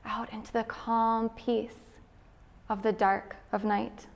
out 0.06 0.32
into 0.32 0.52
the 0.52 0.64
calm 0.64 1.30
peace 1.30 2.00
of 2.70 2.84
the 2.84 2.92
dark 2.92 3.36
of 3.52 3.64
night. 3.64 4.08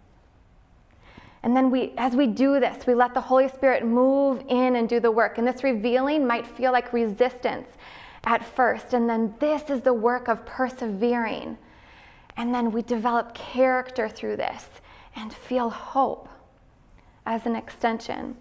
And 1.43 1.55
then 1.55 1.71
we, 1.71 1.93
as 1.97 2.15
we 2.15 2.27
do 2.27 2.59
this, 2.59 2.85
we 2.85 2.93
let 2.93 3.13
the 3.13 3.21
Holy 3.21 3.47
Spirit 3.47 3.85
move 3.85 4.43
in 4.47 4.75
and 4.75 4.87
do 4.87 4.99
the 4.99 5.11
work. 5.11 5.37
And 5.37 5.47
this 5.47 5.63
revealing 5.63 6.27
might 6.27 6.45
feel 6.45 6.71
like 6.71 6.93
resistance 6.93 7.69
at 8.25 8.45
first. 8.45 8.93
And 8.93 9.09
then 9.09 9.33
this 9.39 9.69
is 9.69 9.81
the 9.81 9.93
work 9.93 10.27
of 10.27 10.45
persevering. 10.45 11.57
And 12.41 12.51
then 12.51 12.71
we 12.71 12.81
develop 12.81 13.35
character 13.35 14.09
through 14.09 14.37
this 14.37 14.65
and 15.15 15.31
feel 15.31 15.69
hope 15.69 16.27
as 17.27 17.45
an 17.45 17.55
extension. 17.55 18.35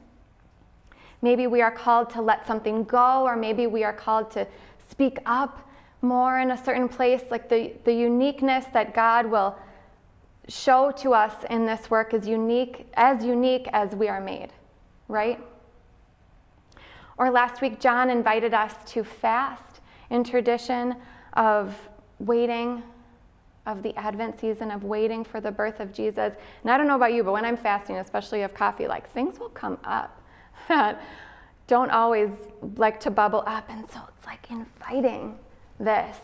Maybe 1.20 1.46
we 1.46 1.60
are 1.60 1.70
called 1.70 2.08
to 2.14 2.22
let 2.22 2.46
something 2.46 2.84
go, 2.84 3.24
or 3.24 3.36
maybe 3.36 3.66
we 3.66 3.84
are 3.84 3.92
called 3.92 4.30
to 4.30 4.46
speak 4.88 5.18
up 5.26 5.68
more 6.00 6.38
in 6.38 6.52
a 6.52 6.64
certain 6.64 6.88
place. 6.88 7.24
Like 7.30 7.50
the, 7.50 7.74
the 7.84 7.92
uniqueness 7.92 8.64
that 8.72 8.94
God 8.94 9.26
will 9.26 9.54
show 10.48 10.90
to 10.92 11.12
us 11.12 11.44
in 11.50 11.66
this 11.66 11.90
work 11.90 12.14
is 12.14 12.26
unique, 12.26 12.86
as 12.94 13.22
unique 13.22 13.68
as 13.74 13.94
we 13.94 14.08
are 14.08 14.22
made, 14.22 14.48
right? 15.08 15.38
Or 17.18 17.30
last 17.30 17.60
week, 17.60 17.80
John 17.80 18.08
invited 18.08 18.54
us 18.54 18.72
to 18.92 19.04
fast 19.04 19.82
in 20.08 20.24
tradition 20.24 20.96
of 21.34 21.76
waiting, 22.18 22.82
of 23.70 23.82
the 23.82 23.94
Advent 23.96 24.38
season, 24.40 24.70
of 24.70 24.84
waiting 24.84 25.24
for 25.24 25.40
the 25.40 25.50
birth 25.50 25.80
of 25.80 25.92
Jesus. 25.92 26.34
And 26.62 26.70
I 26.70 26.76
don't 26.76 26.86
know 26.86 26.96
about 26.96 27.12
you, 27.12 27.22
but 27.22 27.32
when 27.32 27.44
I'm 27.44 27.56
fasting, 27.56 27.96
especially 27.96 28.42
of 28.42 28.54
coffee, 28.54 28.86
like 28.86 29.10
things 29.12 29.38
will 29.38 29.50
come 29.50 29.78
up 29.84 30.20
that 30.68 31.02
don't 31.66 31.90
always 31.90 32.30
like 32.76 32.98
to 33.00 33.10
bubble 33.10 33.44
up. 33.46 33.68
And 33.70 33.88
so 33.90 34.00
it's 34.16 34.26
like 34.26 34.50
inviting 34.50 35.38
this 35.78 36.16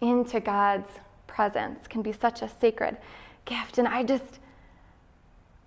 into 0.00 0.40
God's 0.40 0.88
presence 1.26 1.86
can 1.86 2.02
be 2.02 2.12
such 2.12 2.42
a 2.42 2.48
sacred 2.48 2.96
gift. 3.44 3.78
And 3.78 3.86
I 3.86 4.02
just, 4.02 4.40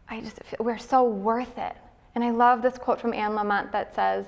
I 0.10 0.22
just, 0.22 0.40
we're 0.60 0.78
so 0.78 1.04
worth 1.04 1.58
it. 1.58 1.76
And 2.16 2.24
I 2.24 2.32
love 2.32 2.62
this 2.62 2.78
quote 2.78 3.00
from 3.00 3.14
Anne 3.14 3.32
Lamott 3.32 3.72
that 3.72 3.96
says, 3.96 4.26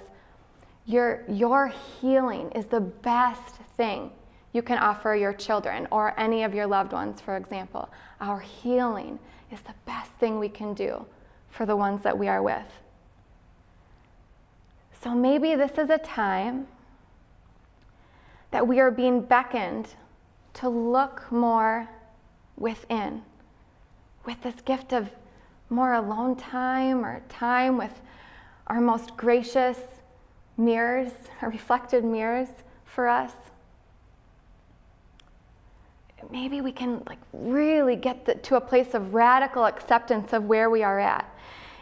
your, 0.85 1.23
your 1.27 1.67
healing 1.99 2.51
is 2.51 2.65
the 2.67 2.79
best 2.79 3.55
thing 3.75 4.11
you 4.55 4.61
can 4.61 4.77
offer 4.77 5.13
your 5.13 5.33
children 5.33 5.85
or 5.91 6.17
any 6.17 6.43
of 6.43 6.55
your 6.55 6.65
loved 6.65 6.93
ones, 6.93 7.19
for 7.19 7.35
example. 7.35 7.89
Our 8.21 8.39
healing 8.39 9.19
is 9.51 9.59
the 9.59 9.73
best 9.85 10.11
thing 10.11 10.39
we 10.39 10.47
can 10.47 10.73
do 10.73 11.05
for 11.49 11.65
the 11.65 11.75
ones 11.75 12.03
that 12.03 12.17
we 12.17 12.29
are 12.29 12.41
with. 12.41 12.71
So 15.01 15.13
maybe 15.13 15.55
this 15.55 15.77
is 15.77 15.89
a 15.89 15.97
time 15.97 16.67
that 18.51 18.65
we 18.65 18.79
are 18.79 18.91
being 18.91 19.19
beckoned 19.19 19.89
to 20.53 20.69
look 20.69 21.29
more 21.29 21.89
within 22.55 23.23
with 24.25 24.41
this 24.41 24.61
gift 24.61 24.93
of 24.93 25.09
more 25.69 25.93
alone 25.95 26.37
time 26.37 27.05
or 27.05 27.21
time 27.27 27.77
with 27.77 27.99
our 28.67 28.79
most 28.79 29.17
gracious 29.17 29.79
mirrors, 30.55 31.11
our 31.41 31.49
reflected 31.49 32.05
mirrors 32.05 32.47
for 32.85 33.09
us. 33.09 33.33
Maybe 36.31 36.61
we 36.61 36.71
can 36.71 37.03
like 37.07 37.19
really 37.33 37.95
get 37.95 38.25
the, 38.25 38.35
to 38.35 38.55
a 38.55 38.61
place 38.61 38.93
of 38.93 39.13
radical 39.13 39.65
acceptance 39.65 40.33
of 40.33 40.45
where 40.45 40.69
we 40.69 40.83
are 40.83 40.99
at. 40.99 41.29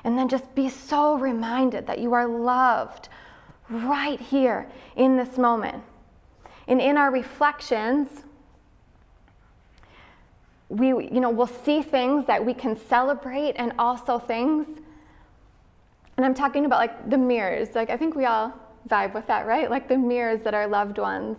And 0.03 0.17
then 0.17 0.27
just 0.27 0.53
be 0.53 0.69
so 0.69 1.15
reminded 1.15 1.87
that 1.87 1.99
you 1.99 2.13
are 2.13 2.27
loved 2.27 3.09
right 3.69 4.19
here 4.19 4.69
in 4.95 5.15
this 5.15 5.37
moment. 5.37 5.83
And 6.67 6.81
in 6.81 6.97
our 6.97 7.11
reflections, 7.11 8.23
we 10.73 10.87
you 10.87 11.19
know 11.19 11.29
we'll 11.29 11.45
see 11.45 11.81
things 11.81 12.25
that 12.25 12.43
we 12.43 12.53
can 12.53 12.75
celebrate 12.75 13.51
and 13.57 13.71
also 13.77 14.17
things 14.17 14.65
and 16.17 16.25
i'm 16.25 16.33
talking 16.33 16.65
about 16.65 16.79
like 16.79 17.09
the 17.09 17.17
mirrors 17.17 17.75
like 17.75 17.91
i 17.91 17.97
think 17.97 18.15
we 18.15 18.25
all 18.25 18.51
vibe 18.89 19.13
with 19.13 19.27
that 19.27 19.45
right 19.45 19.69
like 19.69 19.87
the 19.87 19.97
mirrors 19.97 20.41
that 20.41 20.53
our 20.55 20.67
loved 20.67 20.97
ones 20.97 21.37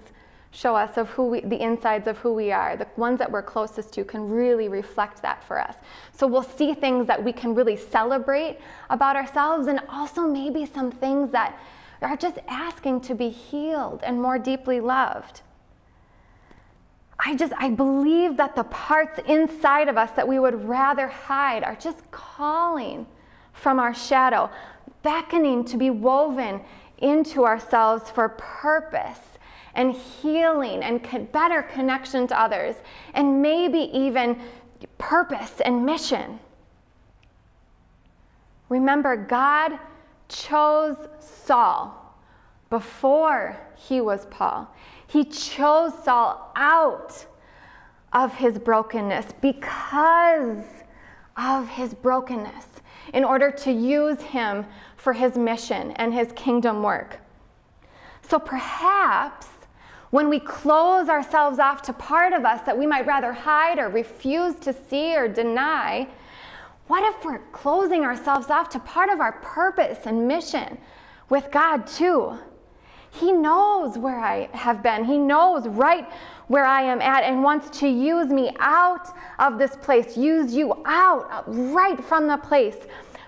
show 0.55 0.77
us 0.77 0.97
of 0.97 1.11
who 1.11 1.27
we 1.27 1.41
the 1.41 1.61
insides 1.61 2.07
of 2.07 2.17
who 2.19 2.33
we 2.33 2.53
are. 2.53 2.77
The 2.77 2.87
ones 2.97 3.19
that 3.19 3.31
we're 3.31 3.43
closest 3.43 3.93
to 3.95 4.05
can 4.05 4.29
really 4.31 4.69
reflect 4.69 5.21
that 5.23 5.43
for 5.43 5.61
us. 5.61 5.75
So 6.13 6.27
we'll 6.27 6.45
see 6.45 6.75
things 6.75 7.07
that 7.09 7.23
we 7.23 7.33
can 7.33 7.55
really 7.55 7.77
celebrate 7.77 8.59
about 8.89 9.17
ourselves 9.17 9.67
and 9.67 9.81
also 9.89 10.23
maybe 10.23 10.65
some 10.65 10.93
things 10.93 11.31
that 11.33 11.59
are 12.03 12.17
just 12.17 12.39
asking 12.47 13.01
to 13.01 13.15
be 13.15 13.31
healed 13.31 14.01
and 14.05 14.21
more 14.21 14.39
deeply 14.39 14.79
loved. 14.81 15.41
I 17.19 17.35
just, 17.35 17.53
I 17.57 17.71
believe 17.71 18.37
that 18.37 18.55
the 18.55 18.65
parts 18.65 19.19
inside 19.27 19.89
of 19.89 19.97
us 19.97 20.11
that 20.13 20.29
we 20.29 20.39
would 20.39 20.69
rather 20.69 21.09
hide 21.09 21.65
are 21.65 21.77
just 21.77 22.09
calling 22.11 23.07
from 23.53 23.81
our 23.81 23.95
shadow, 23.95 24.51
beckoning 25.03 25.65
to 25.65 25.77
be 25.77 25.91
woven 25.91 26.61
into 26.99 27.45
ourselves 27.45 28.11
for 28.11 28.29
purpose 28.29 29.34
and 29.75 29.93
healing 29.95 30.83
and 30.83 31.31
better 31.33 31.63
connection 31.63 32.27
to 32.29 32.41
others, 32.41 32.77
and 33.15 33.43
maybe 33.43 33.91
even 33.93 34.41
purpose 34.99 35.61
and 35.61 35.85
mission. 35.85 36.39
Remember, 38.69 39.17
God 39.17 39.79
chose 40.29 40.97
Saul 41.21 42.01
before 42.71 43.57
he 43.77 44.01
was 44.01 44.27
Paul. 44.27 44.69
He 45.07 45.25
chose 45.25 45.93
Saul 46.03 46.53
out 46.57 47.27
of 48.13 48.35
his 48.35 48.59
brokenness 48.59 49.27
because 49.41 50.65
of 51.37 51.69
his 51.69 51.95
brokenness 51.95 52.67
in 53.13 53.25
order 53.25 53.51
to 53.51 53.73
use 53.73 54.21
him 54.23 54.65
for 54.97 55.13
his 55.13 55.37
mission 55.37 55.91
and 55.93 56.15
his 56.15 56.33
kingdom 56.33 56.83
work. 56.83 57.19
So 58.23 58.39
perhaps 58.39 59.49
when 60.15 60.29
we 60.29 60.39
close 60.39 61.09
ourselves 61.09 61.59
off 61.59 61.83
to 61.83 61.93
part 61.93 62.33
of 62.33 62.45
us 62.45 62.63
that 62.63 62.79
we 62.79 62.87
might 62.87 63.05
rather 63.05 63.33
hide 63.33 63.81
or 63.81 63.89
refuse 63.89 64.55
to 64.55 64.73
see 64.73 65.17
or 65.17 65.27
deny, 65.27 66.07
what 66.87 67.03
if 67.03 67.25
we're 67.25 67.41
closing 67.51 68.05
ourselves 68.05 68.49
off 68.49 68.69
to 68.69 68.79
part 68.79 69.11
of 69.11 69.19
our 69.19 69.33
purpose 69.43 70.07
and 70.07 70.29
mission 70.29 70.79
with 71.31 71.51
God 71.51 71.85
too? 71.89 72.39
He 73.11 73.33
knows 73.33 73.99
where 73.99 74.21
I 74.21 74.49
have 74.53 74.85
been. 74.85 75.05
He 75.05 75.19
knows 75.19 75.67
right 75.67 76.09
where 76.47 76.65
I 76.65 76.83
am 76.83 77.03
at 77.03 77.25
and 77.25 77.43
wants 77.43 77.77
to 77.81 77.89
use 77.89 78.29
me 78.29 78.55
out 78.61 79.09
of 79.41 79.59
this 79.59 79.75
place, 79.75 80.17
use 80.17 80.55
you 80.55 80.81
out 80.87 81.43
right 81.49 81.99
from 82.05 82.29
the 82.29 82.37
place 82.37 82.77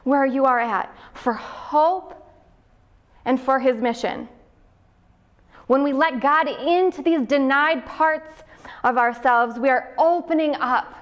where 0.05 0.25
you 0.25 0.45
are 0.45 0.61
at 0.61 0.97
for 1.15 1.33
hope 1.33 2.15
and 3.25 3.41
for 3.41 3.59
his 3.59 3.79
mission. 3.79 4.29
When 5.67 5.83
we 5.83 5.93
let 5.93 6.21
God 6.21 6.49
into 6.49 7.03
these 7.03 7.27
denied 7.27 7.85
parts 7.87 8.43
of 8.85 8.97
ourselves, 8.97 9.59
we 9.59 9.69
are 9.69 9.95
opening 9.99 10.55
up 10.57 10.95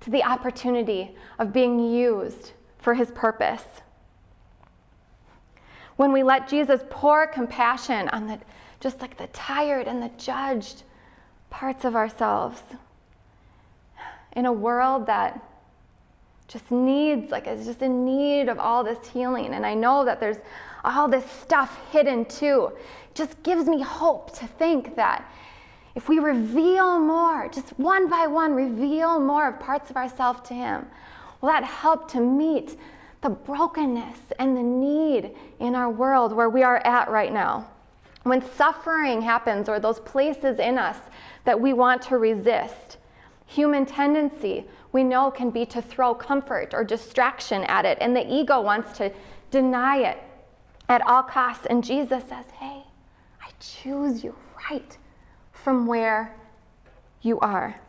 to 0.00 0.10
the 0.10 0.24
opportunity 0.24 1.14
of 1.38 1.52
being 1.52 1.78
used 1.92 2.52
for 2.78 2.94
his 2.94 3.10
purpose. 3.12 3.64
When 5.96 6.12
we 6.12 6.22
let 6.22 6.48
Jesus 6.48 6.80
pour 6.88 7.26
compassion 7.26 8.08
on 8.08 8.26
the 8.26 8.38
just 8.80 9.02
like 9.02 9.18
the 9.18 9.26
tired 9.28 9.86
and 9.86 10.02
the 10.02 10.10
judged 10.16 10.84
parts 11.50 11.84
of 11.84 11.94
ourselves 11.94 12.62
in 14.32 14.46
a 14.46 14.52
world 14.52 15.06
that 15.06 15.44
just 16.48 16.70
needs 16.70 17.30
like 17.30 17.46
is 17.46 17.66
just 17.66 17.82
in 17.82 18.04
need 18.04 18.48
of 18.48 18.58
all 18.58 18.82
this 18.82 19.06
healing. 19.08 19.52
And 19.54 19.66
i 19.66 19.74
know 19.74 20.04
that 20.04 20.18
there's 20.18 20.38
all 20.84 21.08
this 21.08 21.28
stuff 21.30 21.78
hidden 21.90 22.24
too 22.24 22.72
just 23.14 23.42
gives 23.42 23.66
me 23.66 23.82
hope 23.82 24.36
to 24.38 24.46
think 24.46 24.96
that 24.96 25.30
if 25.94 26.08
we 26.08 26.18
reveal 26.18 26.98
more 26.98 27.48
just 27.48 27.70
one 27.78 28.08
by 28.08 28.26
one 28.26 28.54
reveal 28.54 29.18
more 29.18 29.48
of 29.48 29.60
parts 29.60 29.90
of 29.90 29.96
ourselves 29.96 30.40
to 30.48 30.54
him 30.54 30.86
will 31.40 31.48
that 31.48 31.64
help 31.64 32.10
to 32.10 32.20
meet 32.20 32.78
the 33.22 33.28
brokenness 33.28 34.18
and 34.38 34.56
the 34.56 34.62
need 34.62 35.32
in 35.58 35.74
our 35.74 35.90
world 35.90 36.32
where 36.32 36.48
we 36.48 36.62
are 36.62 36.78
at 36.78 37.10
right 37.10 37.32
now. 37.32 37.68
When 38.22 38.42
suffering 38.54 39.22
happens, 39.22 39.68
or 39.68 39.80
those 39.80 40.00
places 40.00 40.58
in 40.58 40.78
us 40.78 40.98
that 41.44 41.58
we 41.58 41.72
want 41.72 42.02
to 42.02 42.18
resist, 42.18 42.98
human 43.46 43.86
tendency 43.86 44.66
we 44.92 45.04
know 45.04 45.30
can 45.30 45.50
be 45.50 45.64
to 45.66 45.80
throw 45.80 46.14
comfort 46.14 46.74
or 46.74 46.82
distraction 46.82 47.62
at 47.64 47.84
it, 47.84 47.98
and 48.00 48.14
the 48.14 48.26
ego 48.26 48.60
wants 48.60 48.96
to 48.98 49.12
deny 49.50 49.98
it 49.98 50.18
at 50.90 51.00
all 51.06 51.22
costs. 51.22 51.64
And 51.66 51.82
Jesus 51.82 52.24
says, 52.24 52.44
Hey, 52.58 52.82
I 53.40 53.48
choose 53.58 54.22
you 54.22 54.34
right 54.70 54.98
from 55.52 55.86
where 55.86 56.36
you 57.22 57.40
are. 57.40 57.80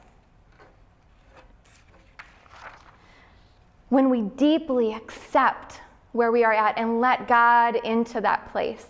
when 3.92 4.10
we 4.10 4.22
deeply 4.22 4.94
accept 4.94 5.82
where 6.14 6.32
we 6.32 6.46
are 6.46 6.54
at 6.54 6.78
and 6.78 7.02
let 7.02 7.28
God 7.28 7.76
into 7.76 8.22
that 8.22 8.50
place. 8.54 8.88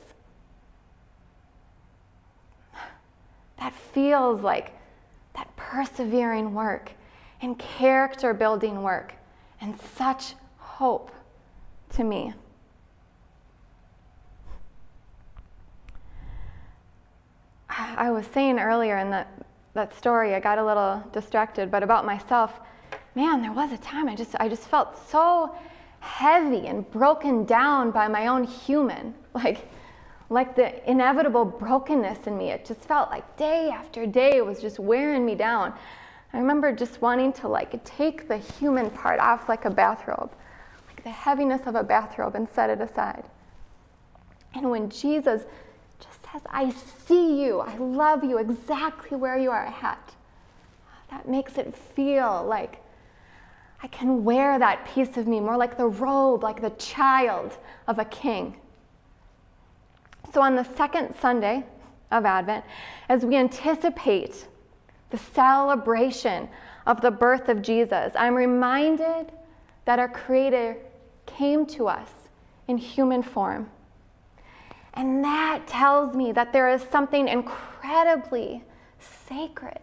That 3.57 3.73
feels 3.73 4.43
like 4.43 4.73
that 5.35 5.47
persevering 5.55 6.53
work 6.53 6.91
and 7.41 7.57
character 7.57 8.31
building 8.35 8.83
work 8.83 9.15
and 9.59 9.75
such 9.95 10.35
hope 10.57 11.09
to 11.93 12.03
me. 12.03 12.35
I 17.97 18.11
was 18.11 18.25
saying 18.27 18.59
earlier 18.59 18.97
in 18.97 19.09
that, 19.11 19.27
that 19.73 19.95
story, 19.97 20.35
I 20.35 20.39
got 20.39 20.57
a 20.57 20.65
little 20.65 21.03
distracted, 21.11 21.71
but 21.71 21.83
about 21.83 22.05
myself, 22.05 22.59
man, 23.15 23.41
there 23.41 23.51
was 23.51 23.71
a 23.71 23.77
time 23.77 24.07
I 24.07 24.15
just 24.15 24.35
I 24.39 24.47
just 24.47 24.63
felt 24.67 24.97
so 25.09 25.55
heavy 25.99 26.67
and 26.67 26.89
broken 26.91 27.45
down 27.45 27.91
by 27.91 28.07
my 28.07 28.27
own 28.27 28.43
human. 28.43 29.13
Like 29.33 29.69
like 30.31 30.55
the 30.55 30.89
inevitable 30.89 31.43
brokenness 31.43 32.25
in 32.25 32.37
me. 32.37 32.51
It 32.51 32.65
just 32.65 32.81
felt 32.81 33.09
like 33.11 33.37
day 33.37 33.69
after 33.69 34.05
day 34.05 34.41
was 34.41 34.61
just 34.61 34.79
wearing 34.79 35.25
me 35.25 35.35
down. 35.35 35.73
I 36.33 36.37
remember 36.37 36.71
just 36.73 37.01
wanting 37.01 37.33
to 37.33 37.49
like 37.49 37.83
take 37.83 38.29
the 38.29 38.37
human 38.37 38.89
part 38.89 39.19
off 39.19 39.49
like 39.49 39.65
a 39.65 39.69
bathrobe, 39.69 40.31
like 40.87 41.03
the 41.03 41.09
heaviness 41.09 41.67
of 41.67 41.75
a 41.75 41.83
bathrobe 41.83 42.35
and 42.35 42.47
set 42.47 42.69
it 42.69 42.79
aside. 42.79 43.25
And 44.53 44.69
when 44.69 44.89
Jesus 44.89 45.43
says, 46.31 46.41
I 46.49 46.71
see 46.71 47.43
you, 47.43 47.59
I 47.59 47.77
love 47.77 48.23
you 48.23 48.37
exactly 48.37 49.17
where 49.17 49.37
you 49.37 49.51
are 49.51 49.65
at, 49.81 50.13
that 51.09 51.27
makes 51.27 51.57
it 51.57 51.75
feel 51.75 52.45
like 52.47 52.81
I 53.83 53.87
can 53.87 54.23
wear 54.23 54.59
that 54.59 54.85
piece 54.85 55.17
of 55.17 55.27
me 55.27 55.39
more 55.39 55.57
like 55.57 55.77
the 55.77 55.87
robe, 55.87 56.43
like 56.43 56.61
the 56.61 56.69
child 56.71 57.57
of 57.87 57.99
a 57.99 58.05
king. 58.05 58.55
So, 60.33 60.41
on 60.41 60.55
the 60.55 60.63
second 60.63 61.15
Sunday 61.19 61.65
of 62.11 62.25
Advent, 62.25 62.63
as 63.09 63.25
we 63.25 63.35
anticipate 63.35 64.47
the 65.09 65.17
celebration 65.17 66.47
of 66.85 67.01
the 67.01 67.11
birth 67.11 67.49
of 67.49 67.61
Jesus, 67.61 68.13
I'm 68.15 68.35
reminded 68.35 69.31
that 69.85 69.99
our 69.99 70.07
Creator 70.07 70.77
came 71.25 71.65
to 71.67 71.87
us 71.87 72.09
in 72.67 72.77
human 72.77 73.23
form. 73.23 73.69
And 74.93 75.23
that 75.23 75.67
tells 75.67 76.15
me 76.15 76.31
that 76.33 76.51
there 76.51 76.69
is 76.69 76.81
something 76.91 77.27
incredibly 77.27 78.63
sacred 78.99 79.79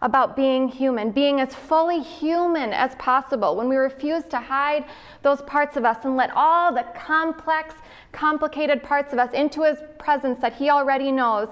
about 0.00 0.36
being 0.36 0.68
human, 0.68 1.10
being 1.10 1.40
as 1.40 1.54
fully 1.54 2.00
human 2.00 2.72
as 2.72 2.94
possible, 2.96 3.56
when 3.56 3.68
we 3.68 3.76
refuse 3.76 4.24
to 4.24 4.38
hide 4.38 4.84
those 5.22 5.40
parts 5.42 5.76
of 5.76 5.84
us 5.84 6.04
and 6.04 6.16
let 6.16 6.30
all 6.36 6.72
the 6.74 6.84
complex, 6.94 7.74
complicated 8.12 8.82
parts 8.82 9.12
of 9.12 9.18
us 9.18 9.32
into 9.32 9.62
His 9.62 9.78
presence 9.98 10.38
that 10.40 10.54
He 10.54 10.68
already 10.68 11.10
knows, 11.10 11.48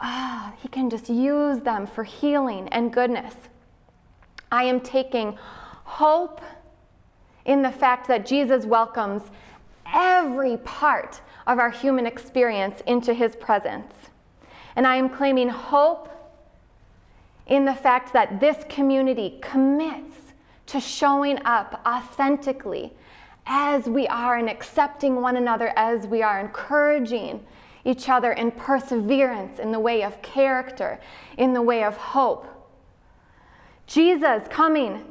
ah, 0.00 0.54
He 0.58 0.68
can 0.68 0.88
just 0.88 1.10
use 1.10 1.60
them 1.60 1.86
for 1.86 2.02
healing 2.02 2.66
and 2.70 2.92
goodness. 2.92 3.34
I 4.50 4.64
am 4.64 4.80
taking 4.80 5.36
hope 5.84 6.40
in 7.44 7.60
the 7.60 7.70
fact 7.70 8.08
that 8.08 8.24
Jesus 8.24 8.64
welcomes 8.64 9.22
every 9.92 10.56
part 10.58 11.20
of 11.48 11.58
our 11.58 11.70
human 11.70 12.06
experience 12.06 12.82
into 12.86 13.12
his 13.12 13.34
presence. 13.34 13.94
And 14.76 14.86
I 14.86 14.96
am 14.96 15.08
claiming 15.08 15.48
hope 15.48 16.08
in 17.46 17.64
the 17.64 17.74
fact 17.74 18.12
that 18.12 18.38
this 18.38 18.64
community 18.68 19.38
commits 19.40 20.34
to 20.66 20.78
showing 20.78 21.40
up 21.46 21.80
authentically 21.86 22.92
as 23.46 23.86
we 23.86 24.06
are 24.06 24.36
and 24.36 24.50
accepting 24.50 25.22
one 25.22 25.38
another 25.38 25.72
as 25.74 26.06
we 26.06 26.22
are, 26.22 26.38
encouraging 26.38 27.44
each 27.86 28.10
other 28.10 28.32
in 28.32 28.50
perseverance, 28.50 29.58
in 29.58 29.72
the 29.72 29.80
way 29.80 30.02
of 30.02 30.20
character, 30.20 31.00
in 31.38 31.54
the 31.54 31.62
way 31.62 31.82
of 31.82 31.96
hope. 31.96 32.57
Jesus 33.88 34.42
coming, 34.50 35.02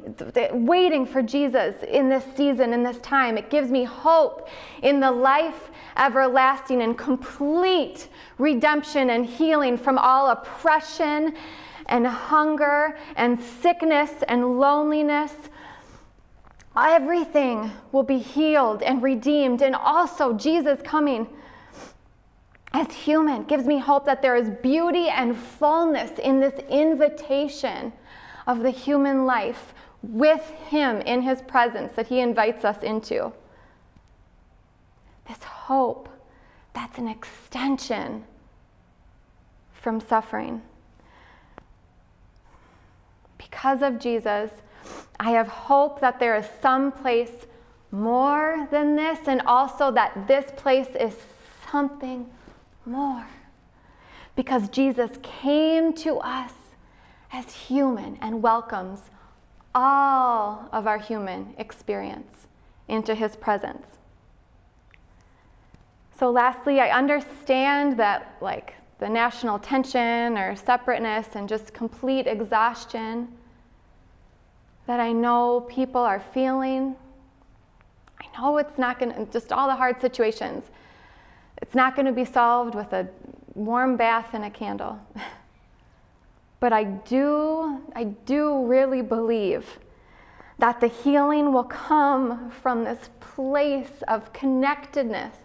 waiting 0.53 1.07
for 1.07 1.23
Jesus 1.23 1.75
in 1.81 2.09
this 2.09 2.23
season, 2.35 2.73
in 2.73 2.83
this 2.83 2.99
time. 2.99 3.35
It 3.35 3.49
gives 3.49 3.71
me 3.71 3.83
hope 3.83 4.47
in 4.83 4.99
the 4.99 5.09
life 5.09 5.71
everlasting 5.97 6.83
and 6.83 6.95
complete 6.95 8.07
redemption 8.37 9.09
and 9.09 9.25
healing 9.25 9.79
from 9.79 9.97
all 9.97 10.29
oppression 10.29 11.35
and 11.87 12.05
hunger 12.05 12.99
and 13.15 13.41
sickness 13.41 14.11
and 14.27 14.59
loneliness. 14.59 15.33
Everything 16.77 17.71
will 17.91 18.03
be 18.03 18.19
healed 18.19 18.83
and 18.83 19.01
redeemed. 19.01 19.63
And 19.63 19.73
also, 19.73 20.33
Jesus 20.33 20.79
coming 20.83 21.27
as 22.73 22.93
human 22.93 23.43
gives 23.45 23.65
me 23.65 23.79
hope 23.79 24.05
that 24.05 24.21
there 24.21 24.35
is 24.35 24.51
beauty 24.61 25.09
and 25.09 25.35
fullness 25.35 26.11
in 26.19 26.39
this 26.39 26.53
invitation 26.69 27.91
of 28.47 28.63
the 28.63 28.71
human 28.71 29.27
life 29.27 29.75
with 30.01 30.49
Him 30.69 31.01
in 31.01 31.21
His 31.21 31.41
presence 31.41 31.93
that 31.93 32.07
He 32.07 32.19
invites 32.19 32.65
us 32.65 32.81
into. 32.81 33.31
This 35.27 35.43
hope 35.43 36.09
that's 36.73 36.97
an 36.97 37.07
extension 37.07 38.23
from 39.73 39.99
suffering. 39.99 40.61
Because 43.37 43.81
of 43.81 43.99
Jesus, 43.99 44.51
I 45.19 45.31
have 45.31 45.47
hope 45.47 45.99
that 45.99 46.19
there 46.19 46.35
is 46.37 46.45
some 46.61 46.91
place 46.91 47.47
more 47.91 48.67
than 48.69 48.95
this, 48.95 49.19
and 49.27 49.41
also 49.43 49.91
that 49.91 50.27
this 50.27 50.45
place 50.57 50.89
is 50.99 51.15
something 51.71 52.29
more. 52.85 53.25
Because 54.35 54.69
Jesus 54.69 55.11
came 55.23 55.93
to 55.93 56.17
us 56.17 56.51
as 57.31 57.53
human 57.53 58.17
and 58.21 58.41
welcomes 58.41 59.01
all 59.75 60.67
of 60.71 60.87
our 60.87 60.97
human 60.97 61.53
experience 61.57 62.47
into 62.87 63.13
his 63.13 63.35
presence. 63.35 63.97
So, 66.17 66.31
lastly, 66.31 66.79
I 66.79 66.89
understand 66.89 67.97
that, 67.99 68.37
like, 68.41 68.73
the 68.99 69.07
national 69.07 69.59
tension 69.59 70.37
or 70.37 70.55
separateness 70.55 71.35
and 71.35 71.47
just 71.47 71.73
complete 71.73 72.25
exhaustion 72.25 73.27
that 74.87 74.99
I 74.99 75.11
know 75.11 75.67
people 75.69 76.01
are 76.01 76.23
feeling. 76.33 76.95
I 78.19 78.41
know 78.41 78.57
it's 78.57 78.79
not 78.79 78.99
going 78.99 79.13
to, 79.13 79.31
just 79.31 79.51
all 79.51 79.67
the 79.67 79.75
hard 79.75 80.01
situations, 80.01 80.63
it's 81.61 81.75
not 81.75 81.95
going 81.95 82.07
to 82.07 82.11
be 82.11 82.25
solved 82.25 82.73
with 82.73 82.93
a 82.93 83.07
warm 83.53 83.97
bath 83.97 84.29
and 84.33 84.45
a 84.45 84.49
candle. 84.49 84.99
but 86.59 86.73
I 86.73 86.83
do, 86.83 87.81
I 87.95 88.05
do 88.05 88.65
really 88.65 89.01
believe 89.01 89.79
that 90.59 90.81
the 90.81 90.87
healing 90.87 91.53
will 91.53 91.63
come 91.63 92.49
from 92.49 92.83
this 92.83 93.09
place 93.19 94.01
of 94.07 94.33
connectedness 94.33 95.35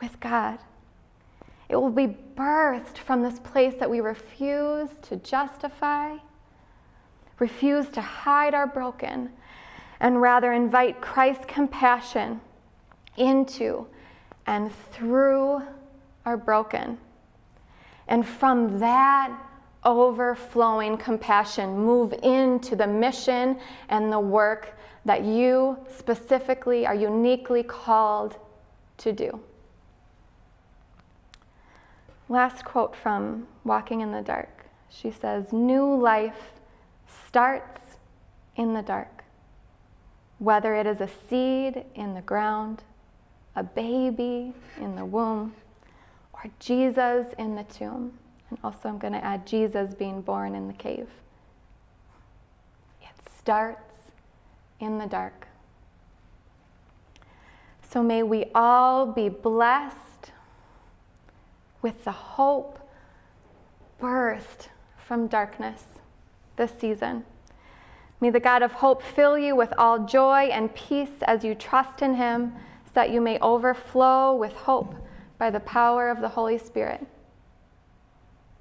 with 0.00 0.20
God. 0.20 0.58
It 1.68 1.76
will 1.76 1.90
be 1.90 2.16
birthed 2.36 2.98
from 2.98 3.22
this 3.22 3.38
place 3.38 3.74
that 3.78 3.88
we 3.88 4.00
refuse 4.00 4.90
to 5.02 5.16
justify, 5.16 6.18
refuse 7.38 7.88
to 7.88 8.02
hide 8.02 8.52
our 8.52 8.66
broken, 8.66 9.30
and 10.00 10.20
rather 10.20 10.52
invite 10.52 11.00
Christ's 11.00 11.46
compassion 11.46 12.42
into 13.16 13.86
and 14.46 14.70
through 14.92 15.62
our 16.26 16.36
broken. 16.36 16.98
And 18.06 18.26
from 18.26 18.80
that 18.80 19.34
overflowing 19.84 20.96
compassion, 20.96 21.76
move 21.78 22.14
into 22.22 22.76
the 22.76 22.86
mission 22.86 23.58
and 23.88 24.12
the 24.12 24.20
work 24.20 24.76
that 25.04 25.22
you 25.22 25.78
specifically 25.94 26.86
are 26.86 26.94
uniquely 26.94 27.62
called 27.62 28.36
to 28.98 29.12
do. 29.12 29.40
Last 32.28 32.64
quote 32.64 32.96
from 32.96 33.46
Walking 33.64 34.00
in 34.00 34.12
the 34.12 34.22
Dark. 34.22 34.66
She 34.88 35.10
says, 35.10 35.52
New 35.52 35.94
life 35.94 36.52
starts 37.06 37.80
in 38.56 38.72
the 38.72 38.82
dark. 38.82 39.24
Whether 40.38 40.74
it 40.74 40.86
is 40.86 41.00
a 41.00 41.08
seed 41.28 41.84
in 41.94 42.14
the 42.14 42.22
ground, 42.22 42.82
a 43.56 43.62
baby 43.62 44.52
in 44.80 44.96
the 44.96 45.04
womb, 45.04 45.54
or 46.32 46.50
Jesus 46.58 47.26
in 47.38 47.56
the 47.56 47.64
tomb. 47.64 48.18
And 48.50 48.58
also, 48.62 48.88
I'm 48.88 48.98
going 48.98 49.12
to 49.12 49.24
add 49.24 49.46
Jesus 49.46 49.94
being 49.94 50.20
born 50.20 50.54
in 50.54 50.68
the 50.68 50.74
cave. 50.74 51.08
It 53.00 53.30
starts 53.38 54.12
in 54.80 54.98
the 54.98 55.06
dark. 55.06 55.48
So, 57.90 58.02
may 58.02 58.22
we 58.22 58.46
all 58.54 59.06
be 59.06 59.28
blessed 59.28 60.32
with 61.80 62.04
the 62.04 62.12
hope 62.12 62.78
birthed 64.00 64.68
from 64.96 65.26
darkness 65.26 65.84
this 66.56 66.72
season. 66.78 67.24
May 68.20 68.30
the 68.30 68.40
God 68.40 68.62
of 68.62 68.72
hope 68.72 69.02
fill 69.02 69.38
you 69.38 69.54
with 69.54 69.72
all 69.76 70.06
joy 70.06 70.44
and 70.44 70.74
peace 70.74 71.22
as 71.22 71.44
you 71.44 71.54
trust 71.54 72.00
in 72.02 72.14
him, 72.14 72.52
so 72.86 72.92
that 72.94 73.10
you 73.10 73.20
may 73.20 73.38
overflow 73.40 74.34
with 74.34 74.52
hope 74.52 74.94
by 75.38 75.50
the 75.50 75.60
power 75.60 76.08
of 76.08 76.20
the 76.20 76.28
Holy 76.28 76.58
Spirit. 76.58 77.06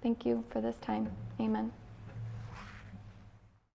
Thank 0.04 0.26
you 0.26 0.44
for 0.52 0.60
this 0.60 0.76
time. 0.80 1.10
Amen. 1.40 1.72